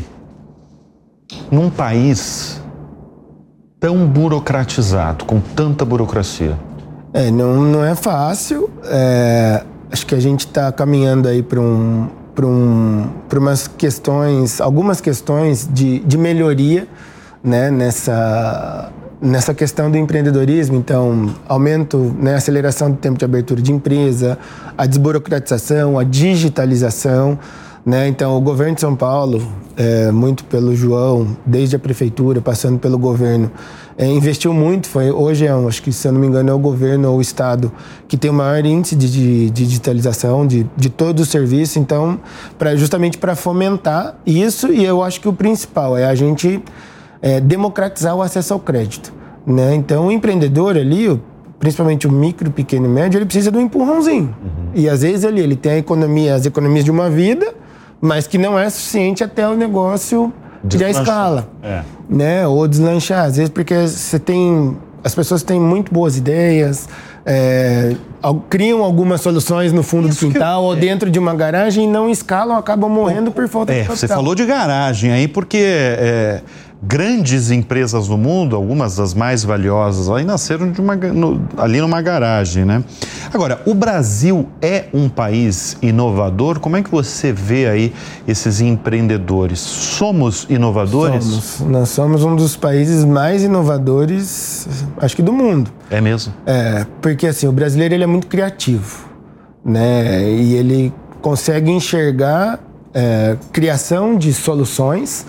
num 1.50 1.70
país 1.70 2.60
tão 3.80 4.06
burocratizado, 4.06 5.24
com 5.24 5.40
tanta 5.40 5.84
burocracia? 5.84 6.58
É, 7.14 7.30
não, 7.30 7.62
não 7.62 7.84
é 7.84 7.94
fácil. 7.94 8.70
é, 8.84 9.64
acho 9.90 10.06
que 10.06 10.14
a 10.14 10.20
gente 10.20 10.40
está 10.40 10.70
caminhando 10.72 11.28
aí 11.28 11.42
para 11.42 11.60
um, 11.60 12.08
para 12.34 12.46
um, 12.46 13.08
umas 13.34 13.66
questões, 13.66 14.60
algumas 14.60 15.00
questões 15.00 15.68
de, 15.70 16.00
de 16.00 16.18
melhoria, 16.18 16.86
né? 17.42 17.70
Nessa 17.70 18.90
nessa 19.22 19.54
questão 19.54 19.88
do 19.90 19.96
empreendedorismo, 19.96 20.76
então, 20.76 21.32
aumento, 21.48 21.96
né, 22.18 22.34
aceleração 22.34 22.90
do 22.90 22.96
tempo 22.96 23.16
de 23.18 23.24
abertura 23.24 23.62
de 23.62 23.70
empresa, 23.72 24.36
a 24.76 24.84
desburocratização, 24.84 25.96
a 25.98 26.02
digitalização, 26.04 27.38
né? 27.84 28.06
Então, 28.08 28.36
o 28.36 28.40
governo 28.40 28.74
de 28.74 28.80
São 28.80 28.94
Paulo, 28.94 29.42
é, 29.76 30.10
muito 30.12 30.44
pelo 30.44 30.74
João, 30.74 31.36
desde 31.46 31.74
a 31.76 31.78
prefeitura, 31.78 32.40
passando 32.40 32.78
pelo 32.78 32.96
governo, 32.98 33.50
é, 33.98 34.06
investiu 34.06 34.52
muito. 34.54 34.86
Foi, 34.88 35.10
hoje, 35.10 35.46
é, 35.46 35.54
um- 35.54 35.66
acho 35.66 35.82
que, 35.82 35.92
se 35.92 36.06
eu 36.06 36.12
não 36.12 36.20
me 36.20 36.26
engano, 36.28 36.50
é 36.50 36.52
o 36.52 36.58
governo 36.58 37.10
ou 37.10 37.18
o 37.18 37.20
Estado 37.20 37.72
que 38.06 38.16
tem 38.16 38.30
o 38.30 38.34
maior 38.34 38.64
índice 38.64 38.94
de, 38.94 39.10
de- 39.10 39.50
de 39.50 39.66
digitalização 39.66 40.46
de, 40.46 40.64
de 40.76 40.88
todo 40.90 41.20
o 41.20 41.26
serviço. 41.26 41.78
Então, 41.80 42.20
pra, 42.58 42.76
justamente 42.76 43.18
para 43.18 43.34
fomentar 43.34 44.16
isso, 44.24 44.72
e 44.72 44.84
eu 44.84 45.02
acho 45.02 45.20
que 45.20 45.28
o 45.28 45.32
principal 45.32 45.96
é 45.96 46.04
a 46.06 46.14
gente 46.14 46.62
é, 47.22 47.40
democratizar 47.40 48.14
o 48.16 48.20
acesso 48.20 48.52
ao 48.52 48.58
crédito. 48.60 49.12
Né? 49.46 49.74
Então, 49.74 50.08
o 50.08 50.12
empreendedor 50.12 50.76
ali, 50.76 51.20
principalmente 51.58 52.06
o 52.06 52.12
micro, 52.12 52.50
pequeno 52.50 52.86
e 52.86 52.88
médio, 52.88 53.18
ele 53.18 53.24
precisa 53.24 53.50
de 53.50 53.56
um 53.56 53.60
empurrãozinho. 53.62 54.34
E 54.74 54.88
às 54.88 55.02
vezes 55.02 55.24
ali 55.24 55.40
ele 55.40 55.56
tem 55.56 55.72
a 55.72 55.78
economia, 55.78 56.34
as 56.34 56.44
economias 56.46 56.84
de 56.84 56.90
uma 56.90 57.08
vida, 57.08 57.54
mas 58.00 58.26
que 58.26 58.36
não 58.36 58.58
é 58.58 58.68
suficiente 58.68 59.22
até 59.24 59.48
o 59.48 59.54
negócio 59.56 60.32
de 60.64 60.76
Deslanchar. 60.78 61.02
escala. 61.02 61.48
É. 61.62 61.82
Né? 62.08 62.46
Ou 62.46 62.66
deslanchar. 62.68 63.24
Às 63.26 63.36
vezes 63.36 63.50
porque 63.50 63.74
você 63.86 64.18
tem. 64.18 64.76
As 65.04 65.12
pessoas 65.14 65.42
têm 65.42 65.58
muito 65.60 65.92
boas 65.92 66.16
ideias, 66.16 66.88
é, 67.26 67.96
criam 68.48 68.84
algumas 68.84 69.20
soluções 69.20 69.72
no 69.72 69.82
fundo 69.82 70.08
Isso 70.08 70.18
do 70.18 70.18
que 70.20 70.26
eu- 70.26 70.32
quintal 70.40 70.62
ou 70.62 70.76
dentro 70.76 71.10
de 71.10 71.18
uma 71.18 71.34
garagem 71.34 71.84
e 71.84 71.86
não 71.88 72.08
escalam, 72.08 72.56
acabam 72.56 72.88
morrendo 72.88 73.32
por 73.32 73.48
falta 73.48 73.72
É, 73.72 73.80
de 73.80 73.80
capital. 73.88 73.96
você 73.96 74.06
falou 74.06 74.34
de 74.36 74.44
garagem 74.46 75.10
aí, 75.10 75.26
porque 75.26 75.58
é, 75.60 76.40
grandes 76.82 77.52
empresas 77.52 78.08
no 78.08 78.18
mundo, 78.18 78.56
algumas 78.56 78.96
das 78.96 79.14
mais 79.14 79.44
valiosas, 79.44 80.10
aí 80.10 80.24
nasceram 80.24 80.72
de 80.72 80.80
uma, 80.80 80.96
no, 80.96 81.40
ali 81.56 81.80
numa 81.80 82.02
garagem, 82.02 82.64
né? 82.64 82.82
Agora, 83.32 83.62
o 83.64 83.72
Brasil 83.72 84.48
é 84.60 84.86
um 84.92 85.08
país 85.08 85.76
inovador? 85.80 86.58
Como 86.58 86.76
é 86.76 86.82
que 86.82 86.90
você 86.90 87.32
vê 87.32 87.68
aí 87.68 87.92
esses 88.26 88.60
empreendedores? 88.60 89.60
Somos 89.60 90.46
inovadores? 90.50 91.24
Somos. 91.24 91.72
Nós 91.72 91.88
somos 91.90 92.24
um 92.24 92.34
dos 92.34 92.56
países 92.56 93.04
mais 93.04 93.44
inovadores, 93.44 94.66
acho 94.98 95.14
que 95.14 95.22
do 95.22 95.32
mundo. 95.32 95.70
É 95.88 96.00
mesmo? 96.00 96.32
É, 96.44 96.84
porque 97.00 97.28
assim, 97.28 97.46
o 97.46 97.52
brasileiro 97.52 97.94
ele 97.94 98.04
é 98.04 98.08
muito 98.08 98.26
criativo, 98.26 99.08
né? 99.64 100.28
E 100.28 100.54
ele 100.54 100.92
consegue 101.20 101.70
enxergar 101.70 102.58
é, 102.92 103.36
criação 103.52 104.18
de 104.18 104.32
soluções 104.32 105.24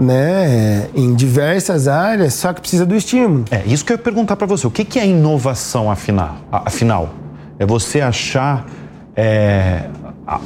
né, 0.00 0.88
em 0.94 1.14
diversas 1.14 1.86
áreas, 1.86 2.32
só 2.32 2.54
que 2.54 2.62
precisa 2.62 2.86
do 2.86 2.96
estímulo. 2.96 3.44
É, 3.50 3.62
isso 3.66 3.84
que 3.84 3.92
eu 3.92 3.96
ia 3.96 4.02
perguntar 4.02 4.34
para 4.34 4.46
você. 4.46 4.66
O 4.66 4.70
que, 4.70 4.82
que 4.82 4.98
é 4.98 5.06
inovação, 5.06 5.90
afinal? 5.90 6.36
afinal? 6.50 7.10
É 7.58 7.66
você 7.66 8.00
achar 8.00 8.66
é, 9.14 9.84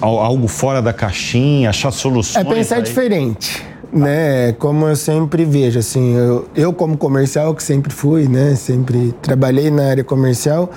algo 0.00 0.49
fora 0.49 0.82
da 0.82 0.92
caixinha, 0.92 1.70
achar 1.70 1.92
soluções? 1.92 2.44
É 2.44 2.49
pensar 2.49 2.76
aí? 2.76 2.82
diferente. 2.82 3.64
Né, 3.92 4.52
como 4.54 4.88
eu 4.88 4.96
sempre 4.96 5.44
vejo, 5.44 5.78
assim, 5.78 6.16
eu, 6.16 6.49
eu 6.56 6.73
como 6.73 6.96
comercial 6.96 7.54
que 7.54 7.62
sempre 7.62 7.92
fui, 7.92 8.26
né, 8.26 8.56
sempre 8.56 9.14
trabalhei 9.23 9.70
na 9.70 9.88
área 9.88 10.02
comercial, 10.02 10.68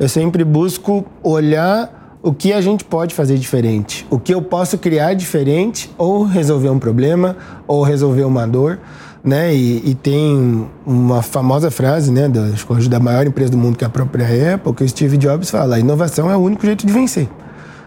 eu 0.00 0.08
sempre 0.08 0.42
busco 0.42 1.06
olhar 1.22 1.95
o 2.26 2.34
que 2.34 2.52
a 2.52 2.60
gente 2.60 2.84
pode 2.84 3.14
fazer 3.14 3.38
diferente, 3.38 4.04
o 4.10 4.18
que 4.18 4.34
eu 4.34 4.42
posso 4.42 4.76
criar 4.76 5.14
diferente 5.14 5.88
ou 5.96 6.24
resolver 6.24 6.68
um 6.70 6.78
problema 6.80 7.36
ou 7.68 7.84
resolver 7.84 8.24
uma 8.24 8.44
dor, 8.48 8.80
né? 9.22 9.54
E, 9.54 9.90
e 9.90 9.94
tem 9.94 10.66
uma 10.84 11.22
famosa 11.22 11.70
frase, 11.70 12.10
né, 12.10 12.28
da, 12.28 12.48
da 12.88 12.98
maior 12.98 13.28
empresa 13.28 13.52
do 13.52 13.56
mundo 13.56 13.78
que 13.78 13.84
é 13.84 13.86
a 13.86 13.90
própria 13.90 14.54
Apple, 14.54 14.74
que 14.74 14.82
o 14.82 14.88
Steve 14.88 15.16
Jobs 15.16 15.50
fala: 15.50 15.76
a 15.76 15.78
inovação 15.78 16.28
é 16.28 16.36
o 16.36 16.40
único 16.40 16.66
jeito 16.66 16.84
de 16.84 16.92
vencer, 16.92 17.28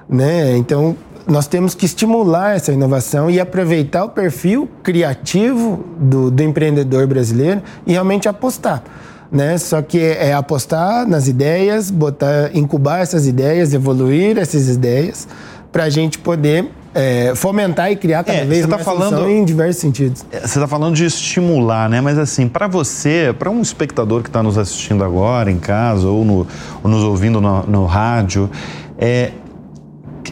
né? 0.08 0.56
Então 0.56 0.96
nós 1.28 1.46
temos 1.46 1.76
que 1.76 1.86
estimular 1.86 2.56
essa 2.56 2.72
inovação 2.72 3.30
e 3.30 3.42
aproveitar 3.42 4.06
o 4.06 4.10
perfil 4.10 4.70
criativo 4.82 5.84
do, 6.00 6.32
do 6.32 6.42
empreendedor 6.42 7.06
brasileiro 7.08 7.62
e 7.86 7.92
realmente 7.92 8.30
apostar 8.30 8.84
né? 9.32 9.58
Só 9.58 9.82
que 9.82 10.00
é, 10.00 10.30
é 10.30 10.34
apostar 10.34 11.08
nas 11.08 11.28
ideias, 11.28 11.92
botar, 11.92 12.52
incubar 12.54 13.02
essas 13.02 13.28
ideias, 13.28 13.74
evoluir 13.74 14.38
essas 14.38 14.68
ideias, 14.68 15.28
para 15.72 15.84
a 15.84 15.90
gente 15.90 16.18
poder 16.18 16.70
é, 16.94 17.34
fomentar 17.36 17.92
e 17.92 17.96
criar 17.96 18.24
cada 18.24 18.40
é, 18.40 18.46
vez 18.46 18.62
tá 18.62 18.68
mais 18.68 18.84
falando 18.84 19.30
em 19.30 19.46
diversos 19.46 19.82
sentidos. 19.82 20.26
É, 20.32 20.40
você 20.40 20.58
está 20.58 20.68
falando 20.68 20.96
de 20.96 21.06
estimular, 21.06 21.90
né? 21.90 22.02
Mas 22.02 22.18
assim, 22.18 22.48
para 22.48 22.68
você, 22.68 23.34
para 23.38 23.50
um 23.50 23.62
espectador 23.62 24.24
que 24.24 24.30
está 24.30 24.42
nos 24.42 24.58
assistindo 24.58 25.04
agora 25.04 25.52
em 25.52 25.60
casa 25.60 26.08
ou, 26.08 26.26
no, 26.26 26.48
ou 26.84 26.90
nos 26.90 27.04
ouvindo 27.04 27.40
no, 27.40 27.64
no 27.64 27.86
rádio, 27.86 28.50
é, 28.98 29.32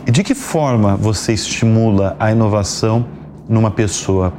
de 0.06 0.24
que 0.24 0.34
forma 0.34 0.96
você 0.96 1.34
estimula 1.34 2.16
a 2.20 2.32
inovação 2.32 3.06
numa 3.48 3.70
pessoa? 3.70 4.34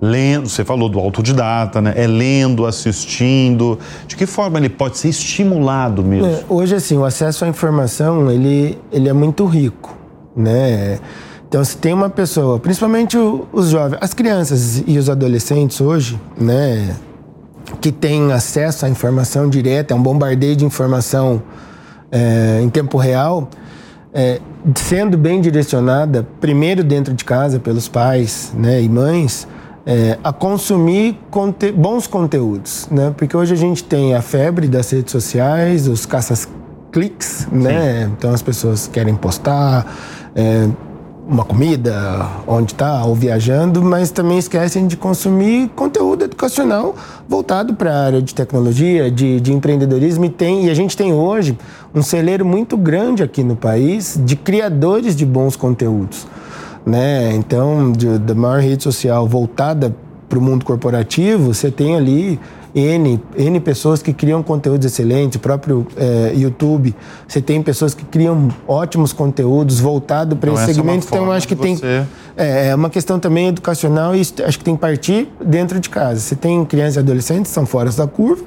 Lendo, 0.00 0.48
você 0.48 0.64
falou 0.64 0.88
do 0.88 0.98
autodidata, 0.98 1.80
né? 1.80 1.92
É 1.96 2.06
lendo, 2.06 2.66
assistindo. 2.66 3.78
De 4.06 4.16
que 4.16 4.26
forma 4.26 4.58
ele 4.58 4.68
pode 4.68 4.98
ser 4.98 5.08
estimulado 5.08 6.02
mesmo? 6.02 6.26
É, 6.26 6.44
hoje, 6.48 6.74
assim, 6.74 6.96
o 6.96 7.04
acesso 7.04 7.44
à 7.44 7.48
informação, 7.48 8.30
ele, 8.30 8.78
ele 8.92 9.08
é 9.08 9.12
muito 9.12 9.44
rico, 9.44 9.96
né? 10.36 10.98
Então, 11.48 11.64
se 11.64 11.76
tem 11.78 11.92
uma 11.92 12.10
pessoa, 12.10 12.58
principalmente 12.58 13.16
os 13.16 13.70
jovens, 13.70 13.98
as 14.00 14.12
crianças 14.12 14.82
e 14.86 14.98
os 14.98 15.08
adolescentes 15.08 15.80
hoje, 15.80 16.20
né? 16.38 16.94
Que 17.80 17.90
têm 17.90 18.32
acesso 18.32 18.86
à 18.86 18.88
informação 18.88 19.48
direta, 19.48 19.94
é 19.94 19.96
um 19.96 20.02
bombardeio 20.02 20.56
de 20.56 20.64
informação 20.64 21.42
é, 22.10 22.60
em 22.62 22.68
tempo 22.68 22.98
real, 22.98 23.48
é, 24.12 24.40
sendo 24.74 25.16
bem 25.16 25.40
direcionada, 25.40 26.26
primeiro 26.40 26.82
dentro 26.82 27.12
de 27.14 27.24
casa 27.24 27.58
pelos 27.58 27.88
pais 27.88 28.52
né, 28.56 28.82
e 28.82 28.88
mães, 28.88 29.46
é, 29.88 30.18
a 30.22 30.34
consumir 30.34 31.18
conte 31.30 31.72
bons 31.72 32.06
conteúdos, 32.06 32.86
né? 32.90 33.14
Porque 33.16 33.34
hoje 33.34 33.54
a 33.54 33.56
gente 33.56 33.82
tem 33.82 34.14
a 34.14 34.20
febre 34.20 34.68
das 34.68 34.90
redes 34.90 35.10
sociais, 35.10 35.88
os 35.88 36.04
caças-cliques, 36.04 37.48
né? 37.50 38.10
Então 38.12 38.30
as 38.34 38.42
pessoas 38.42 38.86
querem 38.86 39.14
postar 39.14 39.86
é, 40.36 40.68
uma 41.26 41.42
comida, 41.42 41.96
onde 42.46 42.72
está, 42.72 43.02
ou 43.06 43.14
viajando, 43.14 43.82
mas 43.82 44.10
também 44.10 44.36
esquecem 44.36 44.86
de 44.86 44.94
consumir 44.94 45.70
conteúdo 45.70 46.24
educacional 46.24 46.94
voltado 47.26 47.72
para 47.72 47.90
a 47.90 48.04
área 48.04 48.20
de 48.20 48.34
tecnologia, 48.34 49.10
de, 49.10 49.40
de 49.40 49.54
empreendedorismo 49.54 50.26
e 50.26 50.28
tem 50.28 50.66
e 50.66 50.70
a 50.70 50.74
gente 50.74 50.98
tem 50.98 51.14
hoje 51.14 51.56
um 51.94 52.02
celeiro 52.02 52.44
muito 52.44 52.76
grande 52.76 53.22
aqui 53.22 53.42
no 53.42 53.56
país 53.56 54.20
de 54.22 54.36
criadores 54.36 55.16
de 55.16 55.24
bons 55.24 55.56
conteúdos 55.56 56.26
né? 56.88 57.34
Então, 57.34 57.92
de, 57.92 58.18
da 58.18 58.34
maior 58.34 58.60
rede 58.60 58.82
social 58.82 59.26
voltada 59.26 59.94
para 60.28 60.38
o 60.38 60.42
mundo 60.42 60.64
corporativo, 60.64 61.54
você 61.54 61.70
tem 61.70 61.96
ali 61.96 62.38
N, 62.74 63.20
N 63.36 63.60
pessoas 63.60 64.02
que 64.02 64.12
criam 64.12 64.42
conteúdos 64.42 64.86
excelentes, 64.86 65.36
o 65.36 65.40
próprio 65.40 65.86
é, 65.96 66.32
YouTube. 66.36 66.94
Você 67.26 67.40
tem 67.40 67.62
pessoas 67.62 67.94
que 67.94 68.04
criam 68.04 68.48
ótimos 68.66 69.12
conteúdos 69.12 69.80
voltados 69.80 70.38
para 70.38 70.50
então, 70.50 70.62
esse 70.62 70.70
é 70.70 70.74
segmento. 70.74 71.06
É 71.06 71.16
então, 71.16 71.32
acho 71.32 71.48
que 71.48 71.56
tem. 71.56 71.76
Você... 71.76 72.06
É, 72.36 72.68
é 72.68 72.74
uma 72.74 72.90
questão 72.90 73.18
também 73.18 73.48
educacional 73.48 74.14
e 74.14 74.20
acho 74.20 74.58
que 74.58 74.64
tem 74.64 74.74
que 74.74 74.80
partir 74.80 75.28
dentro 75.44 75.80
de 75.80 75.88
casa. 75.88 76.20
Você 76.20 76.36
tem 76.36 76.64
crianças 76.64 76.96
e 76.96 76.98
adolescentes 77.00 77.50
que 77.50 77.54
são 77.54 77.66
fora 77.66 77.90
da 77.90 78.06
curva, 78.06 78.44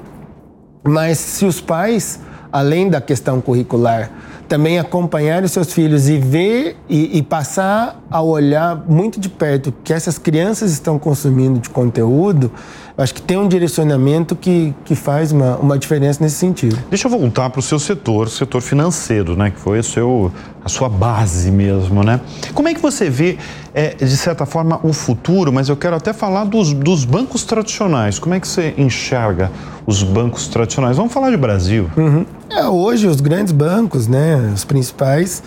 mas 0.84 1.18
se 1.18 1.44
os 1.44 1.60
pais, 1.60 2.20
além 2.52 2.88
da 2.90 3.00
questão 3.00 3.40
curricular, 3.40 4.10
também 4.48 4.78
acompanhar 4.78 5.42
os 5.42 5.50
seus 5.50 5.72
filhos 5.72 6.10
e 6.10 6.18
ver 6.18 6.76
e, 6.86 7.16
e, 7.16 7.22
passar 7.22 7.98
a 8.10 8.20
olhar 8.20 8.84
muito 8.86 9.18
de 9.18 9.30
perto 9.30 9.70
o 9.70 9.72
que 9.82 9.94
essas 9.94 10.18
crianças 10.18 10.72
estão 10.72 10.98
consumindo 10.98 11.58
de 11.58 11.70
conteúdo, 11.70 12.52
acho 12.98 13.14
que 13.14 13.22
tem 13.22 13.38
um 13.38 13.48
direcionamento 13.48 14.36
que, 14.36 14.74
que 14.84 14.94
faz 14.94 15.32
uma, 15.32 15.56
uma 15.56 15.78
diferença 15.78 16.22
nesse 16.22 16.36
sentido. 16.36 16.78
Deixa 16.90 17.06
eu 17.06 17.10
voltar 17.10 17.48
para 17.48 17.60
o 17.60 17.62
seu 17.62 17.78
setor, 17.78 18.28
setor 18.28 18.60
financeiro, 18.60 19.34
né, 19.34 19.50
que 19.50 19.58
foi 19.58 19.78
o 19.78 19.82
seu, 19.82 20.30
a 20.62 20.68
sua 20.68 20.90
base 20.90 21.50
mesmo, 21.50 22.02
né? 22.02 22.20
Como 22.52 22.68
é 22.68 22.74
que 22.74 22.80
você 22.80 23.08
vê, 23.08 23.38
é, 23.72 23.94
de 23.94 24.16
certa 24.18 24.44
forma, 24.44 24.78
o 24.82 24.92
futuro, 24.92 25.50
mas 25.50 25.70
eu 25.70 25.76
quero 25.78 25.96
até 25.96 26.12
falar 26.12 26.44
dos, 26.44 26.74
dos 26.74 27.06
bancos 27.06 27.44
tradicionais. 27.44 28.18
Como 28.18 28.34
é 28.34 28.40
que 28.40 28.46
você 28.46 28.74
enxerga 28.76 29.50
os 29.86 30.02
bancos 30.02 30.48
tradicionais? 30.48 30.96
Vamos 30.96 31.12
falar 31.12 31.30
de 31.30 31.36
Brasil. 31.36 31.90
Uhum. 31.96 32.24
É, 32.50 32.66
hoje, 32.66 33.06
os 33.06 33.20
grandes 33.20 33.52
bancos, 33.52 34.06
né, 34.06 34.52
os 34.54 34.64
principais, 34.64 35.42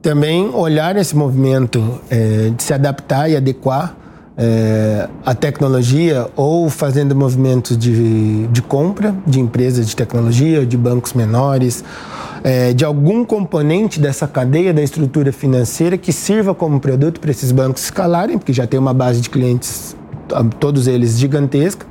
também 0.00 0.50
olharam 0.54 1.00
esse 1.00 1.16
movimento 1.16 2.00
é, 2.08 2.50
de 2.56 2.62
se 2.62 2.72
adaptar 2.72 3.28
e 3.28 3.36
adequar 3.36 3.96
é, 4.38 5.08
a 5.26 5.34
tecnologia 5.34 6.28
ou 6.36 6.70
fazendo 6.70 7.14
movimentos 7.14 7.76
de, 7.76 8.46
de 8.46 8.62
compra 8.62 9.12
de 9.26 9.40
empresas 9.40 9.88
de 9.88 9.96
tecnologia, 9.96 10.64
de 10.64 10.76
bancos 10.76 11.12
menores, 11.12 11.82
é, 12.44 12.72
de 12.72 12.84
algum 12.84 13.24
componente 13.24 13.98
dessa 13.98 14.28
cadeia 14.28 14.72
da 14.72 14.80
estrutura 14.80 15.32
financeira 15.32 15.98
que 15.98 16.12
sirva 16.12 16.54
como 16.54 16.78
produto 16.78 17.18
para 17.18 17.32
esses 17.32 17.50
bancos 17.50 17.82
escalarem, 17.82 18.38
porque 18.38 18.52
já 18.52 18.64
tem 18.64 18.78
uma 18.78 18.94
base 18.94 19.20
de 19.20 19.28
clientes, 19.28 19.96
todos 20.60 20.86
eles 20.86 21.18
gigantesca. 21.18 21.84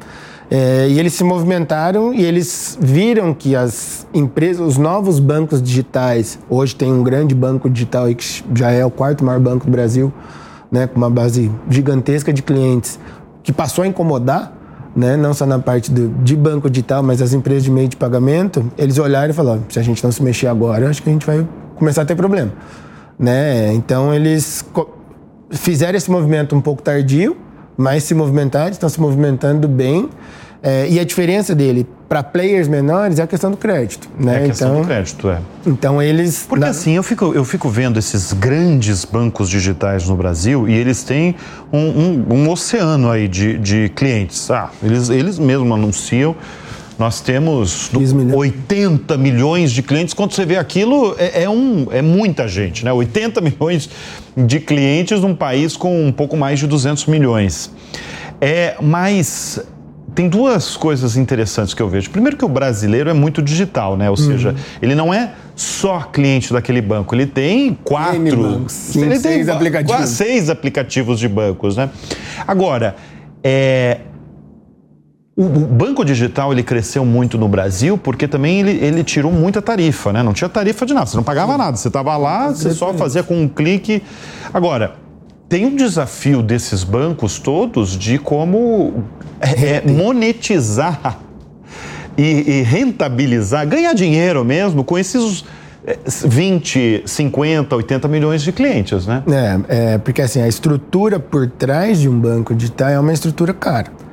É, 0.49 0.87
e 0.89 0.97
eles 0.97 1.13
se 1.13 1.23
movimentaram 1.25 2.13
e 2.13 2.23
eles 2.23 2.77
viram 2.79 3.33
que 3.33 3.53
as 3.55 4.07
empresas, 4.13 4.65
os 4.65 4.77
novos 4.77 5.19
bancos 5.19 5.61
digitais, 5.61 6.39
hoje 6.49 6.73
tem 6.73 6.91
um 6.91 7.03
grande 7.03 7.35
banco 7.35 7.69
digital 7.69 8.05
aí 8.05 8.15
que 8.15 8.43
já 8.55 8.71
é 8.71 8.85
o 8.85 8.89
quarto 8.89 9.25
maior 9.25 9.41
banco 9.41 9.65
do 9.65 9.71
Brasil, 9.71 10.11
né, 10.71 10.87
com 10.87 10.97
uma 10.97 11.09
base 11.09 11.51
gigantesca 11.69 12.31
de 12.31 12.41
clientes, 12.41 12.97
que 13.43 13.51
passou 13.51 13.83
a 13.83 13.87
incomodar, 13.87 14.53
né, 14.95 15.17
não 15.17 15.33
só 15.33 15.45
na 15.45 15.59
parte 15.59 15.91
do, 15.91 16.07
de 16.23 16.35
banco 16.35 16.69
digital, 16.69 17.03
mas 17.03 17.21
as 17.21 17.33
empresas 17.33 17.63
de 17.63 17.71
meio 17.71 17.89
de 17.89 17.97
pagamento, 17.97 18.71
eles 18.77 18.97
olharam 18.97 19.29
e 19.29 19.33
falaram: 19.33 19.63
se 19.67 19.77
a 19.77 19.83
gente 19.83 20.01
não 20.01 20.11
se 20.11 20.23
mexer 20.23 20.47
agora, 20.47 20.89
acho 20.89 21.03
que 21.03 21.09
a 21.09 21.13
gente 21.13 21.25
vai 21.25 21.45
começar 21.75 22.03
a 22.03 22.05
ter 22.05 22.15
problema. 22.15 22.51
Né? 23.19 23.73
Então 23.73 24.13
eles 24.13 24.65
fizeram 25.51 25.97
esse 25.97 26.09
movimento 26.09 26.55
um 26.55 26.61
pouco 26.61 26.81
tardio, 26.81 27.35
mas 27.77 28.03
se 28.03 28.13
movimentaram, 28.13 28.71
estão 28.71 28.89
se 28.89 28.99
movimentando 28.99 29.67
bem. 29.67 30.09
É, 30.63 30.89
e 30.89 30.99
a 30.99 31.05
diferença 31.05 31.53
dele 31.53 31.87
para 32.09 32.23
players 32.23 32.67
menores 32.67 33.19
é 33.19 33.23
a 33.23 33.27
questão 33.27 33.51
do 33.51 33.57
crédito, 33.57 34.09
né? 34.19 34.33
É 34.33 34.37
a 34.37 34.47
questão 34.47 34.69
então, 34.69 34.81
do 34.81 34.87
crédito, 34.87 35.29
é. 35.29 35.39
Então 35.65 36.01
eles... 36.01 36.45
Porque 36.49 36.65
na... 36.65 36.71
assim, 36.71 36.93
eu 36.93 37.03
fico, 37.03 37.31
eu 37.33 37.45
fico 37.45 37.69
vendo 37.69 37.99
esses 37.99 38.33
grandes 38.33 39.05
bancos 39.05 39.49
digitais 39.49 40.07
no 40.07 40.15
Brasil 40.15 40.67
e 40.67 40.73
eles 40.73 41.03
têm 41.03 41.35
um, 41.71 41.77
um, 41.79 42.25
um 42.33 42.49
oceano 42.49 43.11
aí 43.11 43.27
de, 43.27 43.57
de 43.59 43.89
clientes. 43.89 44.49
Ah, 44.49 44.71
eles, 44.81 45.09
eles 45.09 45.37
mesmos 45.37 45.71
anunciam 45.71 46.35
nós 46.97 47.21
temos 47.21 47.91
80 47.93 49.17
milhões 49.17 49.71
de 49.71 49.83
clientes. 49.83 50.15
Quando 50.15 50.33
você 50.33 50.45
vê 50.45 50.57
aquilo, 50.57 51.15
é, 51.19 51.43
é, 51.43 51.49
um, 51.49 51.87
é 51.91 52.01
muita 52.01 52.47
gente, 52.47 52.83
né? 52.83 52.91
80 52.91 53.39
milhões 53.39 53.87
de 54.37 54.59
clientes 54.59 55.21
num 55.21 55.35
país 55.35 55.75
com 55.75 56.05
um 56.05 56.11
pouco 56.11 56.37
mais 56.37 56.59
de 56.59 56.67
200 56.67 57.07
milhões. 57.07 57.71
É, 58.39 58.75
mas 58.79 59.59
tem 60.13 60.29
duas 60.29 60.77
coisas 60.77 61.17
interessantes 61.17 61.73
que 61.73 61.81
eu 61.81 61.89
vejo. 61.89 62.09
Primeiro 62.11 62.37
que 62.37 62.45
o 62.45 62.49
brasileiro 62.49 63.09
é 63.09 63.13
muito 63.13 63.41
digital, 63.41 63.97
né? 63.97 64.09
Ou 64.09 64.17
uhum. 64.17 64.25
seja, 64.25 64.55
ele 64.81 64.93
não 64.93 65.13
é 65.13 65.33
só 65.55 66.01
cliente 66.01 66.53
daquele 66.53 66.81
banco, 66.81 67.15
ele 67.15 67.25
tem 67.25 67.77
quatro, 67.83 68.65
ele 68.95 69.09
tem 69.09 69.19
seis 69.19 69.49
aplicativos. 69.49 69.95
Quase 69.95 70.15
seis 70.15 70.49
aplicativos 70.49 71.19
de 71.19 71.27
bancos, 71.27 71.75
né? 71.75 71.89
Agora, 72.47 72.95
é, 73.43 74.01
o, 75.37 75.47
banco 75.47 76.03
digital 76.03 76.51
ele 76.51 76.63
cresceu 76.63 77.05
muito 77.05 77.37
no 77.37 77.47
Brasil 77.47 77.95
porque 77.95 78.27
também 78.27 78.59
ele, 78.59 78.83
ele 78.83 79.03
tirou 79.03 79.31
muita 79.31 79.61
tarifa, 79.61 80.11
né? 80.11 80.23
Não 80.23 80.33
tinha 80.33 80.49
tarifa 80.49 80.83
de 80.83 80.95
nada, 80.95 81.05
você 81.05 81.15
não 81.15 81.23
pagava 81.23 81.55
nada, 81.55 81.77
você 81.77 81.89
estava 81.89 82.17
lá, 82.17 82.49
você 82.49 82.71
só 82.71 82.91
fazia 82.95 83.21
com 83.21 83.39
um 83.39 83.47
clique. 83.47 84.01
Agora, 84.51 84.95
tem 85.47 85.67
um 85.67 85.75
desafio 85.75 86.41
desses 86.41 86.83
bancos 86.83 87.37
todos 87.37 87.95
de 87.95 88.17
como 88.17 89.03
é, 89.39 89.75
é 89.75 89.83
monetizar 89.85 91.19
e, 92.17 92.23
e, 92.23 92.61
rentabilizar, 92.63 93.67
ganhar 93.67 93.93
dinheiro 93.93 94.43
mesmo 94.43 94.83
com 94.83 94.97
esses 94.97 95.45
20, 96.25 97.03
50, 97.05 97.75
80 97.75 98.07
milhões 98.07 98.41
de 98.41 98.51
clientes, 98.51 99.05
né? 99.05 99.21
É, 99.69 99.93
é 99.93 99.97
porque 99.99 100.23
assim, 100.23 100.41
a 100.41 100.47
estrutura 100.47 101.19
por 101.19 101.47
trás 101.47 101.99
de 101.99 102.09
um 102.09 102.19
banco 102.19 102.55
digital 102.55 102.89
é 102.89 102.99
uma 102.99 103.13
estrutura 103.13 103.53
cara. 103.53 104.06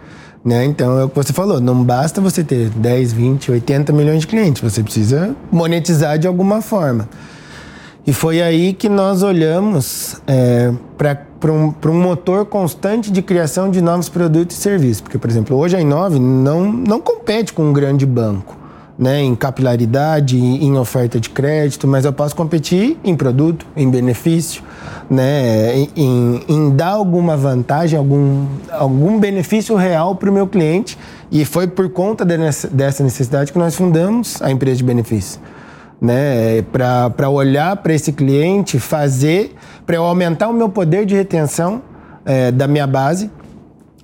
Né? 0.45 0.65
Então, 0.67 0.99
é 0.99 1.05
o 1.05 1.09
que 1.09 1.17
você 1.17 1.33
falou, 1.33 1.59
não 1.59 1.83
basta 1.83 2.21
você 2.21 2.45
ter 2.45 2.69
10, 2.69 3.13
20, 3.15 3.51
80 3.51 3.93
milhões 3.95 4.21
de 4.21 4.27
clientes, 4.27 4.61
você 4.61 4.83
precisa 4.83 5.35
monetizar 5.51 6.19
de 6.19 6.27
alguma 6.27 6.61
forma. 6.61 7.09
E 8.07 8.13
foi 8.13 8.43
aí 8.43 8.75
que 8.75 8.87
nós 8.87 9.23
olhamos 9.23 10.21
é, 10.27 10.71
para 10.99 11.51
um, 11.51 11.75
um 11.87 12.03
motor 12.03 12.45
constante 12.45 13.11
de 13.11 13.23
criação 13.23 13.71
de 13.71 13.81
novos 13.81 14.11
produtos 14.11 14.59
e 14.59 14.61
serviços. 14.61 15.01
Porque, 15.01 15.17
por 15.17 15.31
exemplo, 15.31 15.57
hoje 15.57 15.75
a 15.75 15.81
Inove 15.81 16.19
não, 16.19 16.71
não 16.71 17.01
compete 17.01 17.55
com 17.55 17.65
um 17.65 17.73
grande 17.73 18.05
banco. 18.05 18.64
Né, 18.97 19.23
em 19.23 19.35
capilaridade, 19.35 20.39
em 20.39 20.79
oferta 20.79 21.19
de 21.19 21.29
crédito, 21.29 21.85
mas 21.89 22.05
eu 22.05 22.13
posso 22.13 22.37
competir 22.37 22.97
em 23.03 23.17
produto, 23.17 23.67
em 23.77 23.91
benefício, 23.91 24.63
né, 25.11 25.89
em, 25.97 26.41
em 26.49 26.71
dar 26.71 26.91
alguma 26.91 27.37
vantagem, 27.37 27.99
algum, 27.99 28.47
algum 28.71 29.19
benefício 29.19 29.75
real 29.75 30.15
para 30.15 30.31
o 30.31 30.33
meu 30.33 30.47
cliente. 30.47 30.97
E 31.29 31.45
foi 31.45 31.67
por 31.67 31.89
conta 31.89 32.25
dessa 32.25 33.03
necessidade 33.03 33.53
que 33.53 33.59
nós 33.59 33.75
fundamos 33.75 34.41
a 34.41 34.49
empresa 34.53 34.77
de 34.77 34.85
benefício 34.85 35.41
né? 36.05 36.63
Para 36.71 37.31
olhar 37.31 37.77
para 37.79 37.95
esse 37.95 38.13
cliente, 38.13 38.79
fazer, 38.79 39.55
para 39.87 39.97
eu 39.97 40.05
aumentar 40.05 40.49
o 40.49 40.53
meu 40.53 40.69
poder 40.69 41.07
de 41.07 41.15
retenção 41.15 41.83
é, 42.27 42.51
da 42.51 42.69
minha 42.69 42.87
base, 42.87 43.31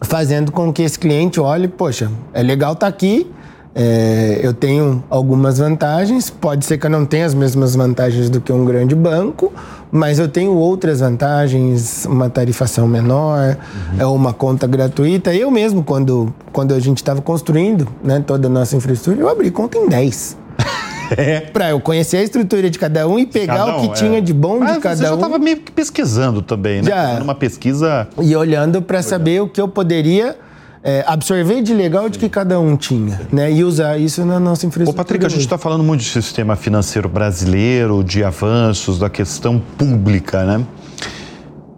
fazendo 0.00 0.50
com 0.50 0.72
que 0.72 0.82
esse 0.82 0.98
cliente 0.98 1.38
olhe, 1.38 1.68
poxa, 1.68 2.10
é 2.32 2.42
legal 2.42 2.72
estar 2.72 2.86
tá 2.86 2.88
aqui, 2.88 3.30
é, 3.74 4.40
eu 4.42 4.52
tenho 4.52 5.02
algumas 5.08 5.58
vantagens, 5.58 6.28
pode 6.28 6.64
ser 6.64 6.78
que 6.78 6.86
eu 6.86 6.90
não 6.90 7.06
tenha 7.06 7.24
as 7.24 7.34
mesmas 7.34 7.76
vantagens 7.76 8.28
do 8.28 8.40
que 8.40 8.52
um 8.52 8.64
grande 8.64 8.94
banco, 8.94 9.52
mas 9.92 10.18
eu 10.18 10.28
tenho 10.28 10.52
outras 10.52 11.00
vantagens, 11.00 12.04
uma 12.04 12.28
tarifação 12.28 12.88
menor, 12.88 13.56
uhum. 13.92 14.00
é 14.00 14.06
uma 14.06 14.32
conta 14.32 14.66
gratuita. 14.66 15.32
Eu 15.32 15.50
mesmo, 15.50 15.84
quando, 15.84 16.32
quando 16.52 16.74
a 16.74 16.80
gente 16.80 16.98
estava 16.98 17.22
construindo 17.22 17.86
né, 18.02 18.22
toda 18.24 18.48
a 18.48 18.50
nossa 18.50 18.76
infraestrutura, 18.76 19.20
eu 19.20 19.28
abri 19.28 19.50
conta 19.50 19.78
em 19.78 19.88
10. 19.88 20.36
É. 21.16 21.40
Pra 21.40 21.70
eu 21.70 21.80
conhecer 21.80 22.18
a 22.18 22.22
estrutura 22.22 22.70
de 22.70 22.78
cada 22.78 23.08
um 23.08 23.18
e 23.18 23.26
pegar 23.26 23.66
um, 23.66 23.78
o 23.78 23.80
que 23.80 23.86
é. 23.88 23.92
tinha 23.94 24.22
de 24.22 24.32
bom 24.32 24.60
de 24.60 24.78
cada 24.78 24.78
você 24.78 24.88
um. 24.88 24.94
Você 24.94 25.04
já 25.06 25.14
estava 25.14 25.38
meio 25.40 25.56
que 25.56 25.72
pesquisando 25.72 26.40
também, 26.40 26.82
né? 26.82 26.88
Já. 26.88 27.20
Uma 27.20 27.34
pesquisa. 27.34 28.06
E 28.20 28.36
olhando 28.36 28.80
para 28.80 29.02
saber 29.02 29.42
o 29.42 29.48
que 29.48 29.60
eu 29.60 29.66
poderia. 29.66 30.36
É, 30.82 31.04
absorver 31.06 31.60
de 31.60 31.74
legal 31.74 32.08
de 32.08 32.18
que 32.18 32.28
cada 32.28 32.58
um 32.58 32.74
tinha, 32.74 33.20
né? 33.30 33.52
E 33.52 33.62
usar 33.62 33.98
isso 33.98 34.24
na 34.24 34.40
nossa 34.40 34.64
infraestrutura. 34.64 35.02
Ô, 35.02 35.04
Patrick, 35.04 35.26
a 35.26 35.28
gente 35.28 35.42
está 35.42 35.58
falando 35.58 35.84
muito 35.84 36.00
de 36.00 36.08
sistema 36.08 36.56
financeiro 36.56 37.06
brasileiro, 37.06 38.02
de 38.02 38.24
avanços, 38.24 38.98
da 38.98 39.10
questão 39.10 39.60
pública, 39.76 40.42
né? 40.44 40.64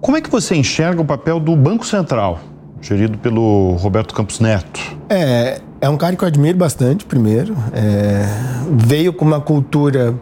Como 0.00 0.16
é 0.16 0.20
que 0.20 0.30
você 0.30 0.54
enxerga 0.54 1.00
o 1.00 1.04
papel 1.04 1.40
do 1.40 1.56
Banco 1.56 1.84
Central, 1.84 2.40
gerido 2.80 3.18
pelo 3.18 3.74
Roberto 3.74 4.14
Campos 4.14 4.38
Neto? 4.38 4.80
É, 5.08 5.60
é 5.80 5.88
um 5.88 5.96
cara 5.96 6.14
que 6.14 6.22
eu 6.22 6.28
admiro 6.28 6.56
bastante, 6.56 7.04
primeiro. 7.04 7.56
É, 7.72 8.24
veio 8.70 9.12
com 9.12 9.24
uma 9.24 9.40
cultura 9.40 10.14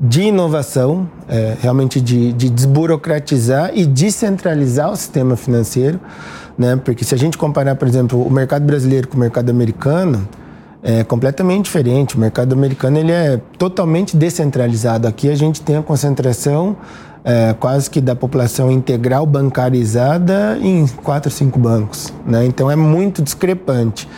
de 0.00 0.22
inovação, 0.22 1.08
é, 1.28 1.56
realmente 1.60 2.00
de, 2.00 2.32
de, 2.32 2.50
desburocratizar 2.50 3.70
e 3.74 3.86
descentralizar 3.86 4.90
o 4.90 4.96
sistema 4.96 5.36
financeiro, 5.36 5.98
né? 6.58 6.76
Porque 6.76 7.04
se 7.04 7.14
a 7.14 7.18
gente 7.18 7.36
comparar, 7.36 7.74
por 7.76 7.86
exemplo, 7.86 8.22
o 8.22 8.30
mercado 8.30 8.64
brasileiro 8.64 9.08
com 9.08 9.16
o 9.16 9.20
mercado 9.20 9.50
americano, 9.50 10.26
é 10.82 11.02
completamente 11.02 11.64
diferente. 11.64 12.16
O 12.16 12.20
mercado 12.20 12.52
americano 12.52 12.98
ele 12.98 13.10
é 13.10 13.40
totalmente 13.58 14.16
descentralizado. 14.16 15.08
Aqui 15.08 15.28
a 15.28 15.34
gente 15.34 15.60
tem 15.60 15.76
a 15.76 15.82
concentração 15.82 16.76
é, 17.24 17.52
quase 17.58 17.90
que 17.90 18.00
da 18.00 18.14
população 18.14 18.70
integral 18.70 19.26
bancarizada 19.26 20.56
em 20.62 20.86
quatro, 20.86 21.28
cinco 21.28 21.58
bancos, 21.58 22.14
né? 22.24 22.46
Então 22.46 22.70
é 22.70 22.76
muito 22.76 23.20
discrepante. 23.20 24.08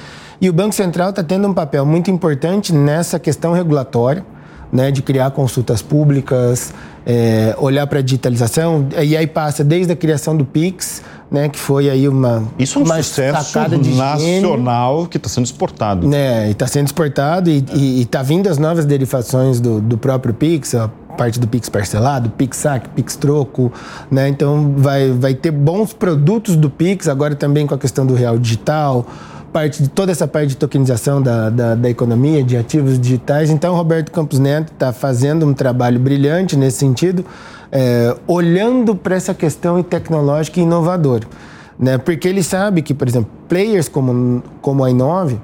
E 0.40 0.48
o 0.50 0.52
Banco 0.52 0.74
Central 0.74 1.08
está 1.08 1.22
tendo 1.22 1.48
um 1.48 1.54
papel 1.54 1.86
muito 1.86 2.10
importante 2.10 2.72
nessa 2.72 3.18
questão 3.18 3.52
regulatória, 3.54 4.24
né, 4.70 4.90
de 4.90 5.00
criar 5.00 5.30
consultas 5.30 5.80
públicas, 5.80 6.72
é, 7.08 7.56
olhar 7.58 7.86
para 7.86 8.00
a 8.00 8.02
digitalização, 8.02 8.86
e 9.02 9.16
aí 9.16 9.26
passa 9.26 9.64
desde 9.64 9.90
a 9.90 9.96
criação 9.96 10.36
do 10.36 10.44
PIX, 10.44 11.02
né, 11.30 11.48
que 11.48 11.58
foi 11.58 11.88
aí 11.88 12.06
uma 12.06 12.44
Isso 12.58 12.78
é 12.78 12.82
um 12.82 12.84
uma 12.84 13.02
sucesso 13.02 13.58
nacional 13.96 15.06
que 15.06 15.16
está 15.16 15.28
sendo 15.30 15.46
exportado. 15.46 16.06
Né, 16.06 16.50
está 16.50 16.66
sendo 16.66 16.86
exportado 16.86 17.48
e 17.48 18.02
está 18.02 18.22
vindo 18.22 18.46
as 18.46 18.58
novas 18.58 18.84
derivações 18.84 19.58
do, 19.58 19.80
do 19.80 19.96
próprio 19.96 20.34
PIX, 20.34 20.74
a 20.74 20.88
parte 21.16 21.40
do 21.40 21.48
Pix 21.48 21.68
parcelado, 21.70 22.28
Pix 22.30 22.58
saque, 22.58 22.90
Pix 22.90 23.16
troco, 23.16 23.72
né? 24.08 24.28
Então 24.28 24.74
vai, 24.76 25.10
vai 25.10 25.34
ter 25.34 25.50
bons 25.50 25.92
produtos 25.92 26.54
do 26.54 26.70
Pix, 26.70 27.08
agora 27.08 27.34
também 27.34 27.66
com 27.66 27.74
a 27.74 27.78
questão 27.78 28.06
do 28.06 28.14
real 28.14 28.38
digital, 28.38 29.04
parte 29.52 29.82
de 29.82 29.88
toda 29.88 30.12
essa 30.12 30.26
parte 30.26 30.48
de 30.48 30.56
tokenização 30.56 31.20
da, 31.20 31.50
da, 31.50 31.74
da 31.74 31.90
economia, 31.90 32.42
de 32.42 32.56
ativos 32.56 32.98
digitais. 32.98 33.50
Então, 33.50 33.74
Roberto 33.74 34.12
Campos 34.12 34.38
Neto 34.38 34.72
está 34.72 34.92
fazendo 34.92 35.46
um 35.46 35.54
trabalho 35.54 35.98
brilhante 35.98 36.56
nesse 36.56 36.78
sentido, 36.78 37.24
é, 37.72 38.14
olhando 38.26 38.94
para 38.94 39.16
essa 39.16 39.34
questão 39.34 39.82
tecnológica 39.82 40.60
e 40.60 40.62
inovadora. 40.62 41.26
Né? 41.78 41.98
Porque 41.98 42.28
ele 42.28 42.42
sabe 42.42 42.82
que, 42.82 42.92
por 42.92 43.08
exemplo, 43.08 43.30
players 43.48 43.88
como, 43.88 44.42
como 44.60 44.84
a 44.84 44.90
Inove 44.90 45.40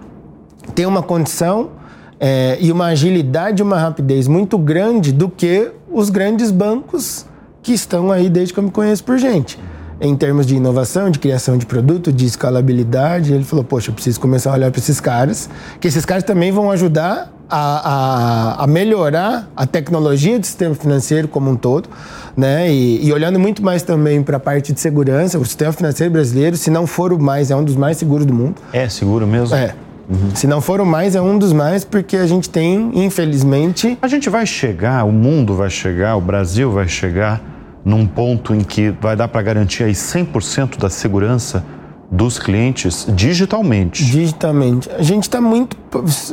têm 0.75 0.87
uma 0.87 1.03
condição 1.03 1.71
é, 2.19 2.57
e 2.61 2.71
uma 2.73 2.87
agilidade, 2.87 3.63
uma 3.63 3.79
rapidez 3.79 4.29
muito 4.29 4.59
grande 4.59 5.13
do 5.13 5.29
que 5.29 5.71
os 5.91 6.11
grandes 6.11 6.51
bancos 6.51 7.27
que 7.63 7.73
estão 7.73 8.11
aí 8.11 8.29
desde 8.29 8.53
que 8.53 8.61
eu 8.61 8.65
me 8.65 8.71
conheço 8.71 9.03
por 9.05 9.19
gente 9.19 9.59
em 10.05 10.15
termos 10.15 10.47
de 10.47 10.55
inovação, 10.55 11.11
de 11.11 11.19
criação 11.19 11.57
de 11.57 11.65
produto, 11.65 12.13
de 12.13 12.27
escalabilidade. 12.27 13.33
Ele 13.33 13.45
falou: 13.45 13.65
Poxa, 13.65 13.91
eu 13.91 13.95
preciso 13.95 14.21
começar 14.21 14.51
a 14.51 14.55
olhar 14.55 14.71
para 14.71 14.79
esses 14.79 15.01
caras, 15.01 15.49
que 15.81 15.89
esses 15.89 16.05
caras 16.05 16.23
também 16.23 16.53
vão 16.53 16.71
ajudar 16.71 17.33
a, 17.49 18.59
a, 18.59 18.65
a, 18.65 18.67
melhorar 18.67 19.49
a 19.57 19.67
tecnologia 19.67 20.39
do 20.39 20.47
sistema 20.47 20.75
financeiro 20.75 21.29
como 21.29 21.51
um 21.51 21.57
todo, 21.57 21.89
né? 22.37 22.71
E, 22.71 23.07
e 23.07 23.13
olhando 23.13 23.39
muito 23.39 23.63
mais 23.63 23.83
também 23.83 24.23
para 24.23 24.37
a 24.37 24.41
parte 24.41 24.73
de 24.73 24.81
segurança, 24.81 25.39
o 25.39 25.45
sistema 25.45 25.73
financeiro 25.73 26.13
brasileiro, 26.13 26.57
se 26.57 26.71
não 26.71 26.87
for 26.87 27.13
o 27.13 27.19
mais, 27.19 27.51
é 27.51 27.57
um 27.57 27.65
dos 27.65 27.77
mais 27.77 27.97
seguros 27.97 28.27
do 28.27 28.35
mundo. 28.35 28.57
É 28.73 28.89
seguro 28.89 29.27
mesmo? 29.27 29.55
É. 29.57 29.75
Uhum. 30.09 30.35
Se 30.35 30.47
não 30.47 30.61
for 30.61 30.83
o 30.83 30.87
mais, 30.87 31.17
é 31.17 31.23
um 31.23 31.39
dos 31.39 31.53
mais, 31.53 31.83
porque 31.83 32.19
a 32.19 32.27
gente 32.27 32.51
tem, 32.51 32.91
infelizmente. 32.95 33.97
A 34.03 34.09
gente 34.09 34.29
vai 34.29 34.45
chegar, 34.45 35.03
o 35.05 35.13
mundo 35.13 35.55
vai 35.55 35.71
chegar, 35.71 36.17
o 36.17 36.21
Brasil 36.21 36.71
vai 36.71 36.87
chegar 36.87 37.54
num 37.85 38.07
ponto 38.07 38.55
em 38.55 38.61
que 38.61 38.91
vai 38.91 39.15
dar 39.15 39.29
para 39.29 39.43
garantir 39.43 39.85
aí 39.85 39.93
100% 39.93 40.79
da 40.79 40.89
segurança 40.89 41.65
dos 42.11 42.39
clientes 42.39 43.07
digitalmente. 43.15 44.05
Digitalmente. 44.05 44.89
A 44.91 45.03
gente 45.03 45.25
está 45.25 45.41
muito. 45.41 45.77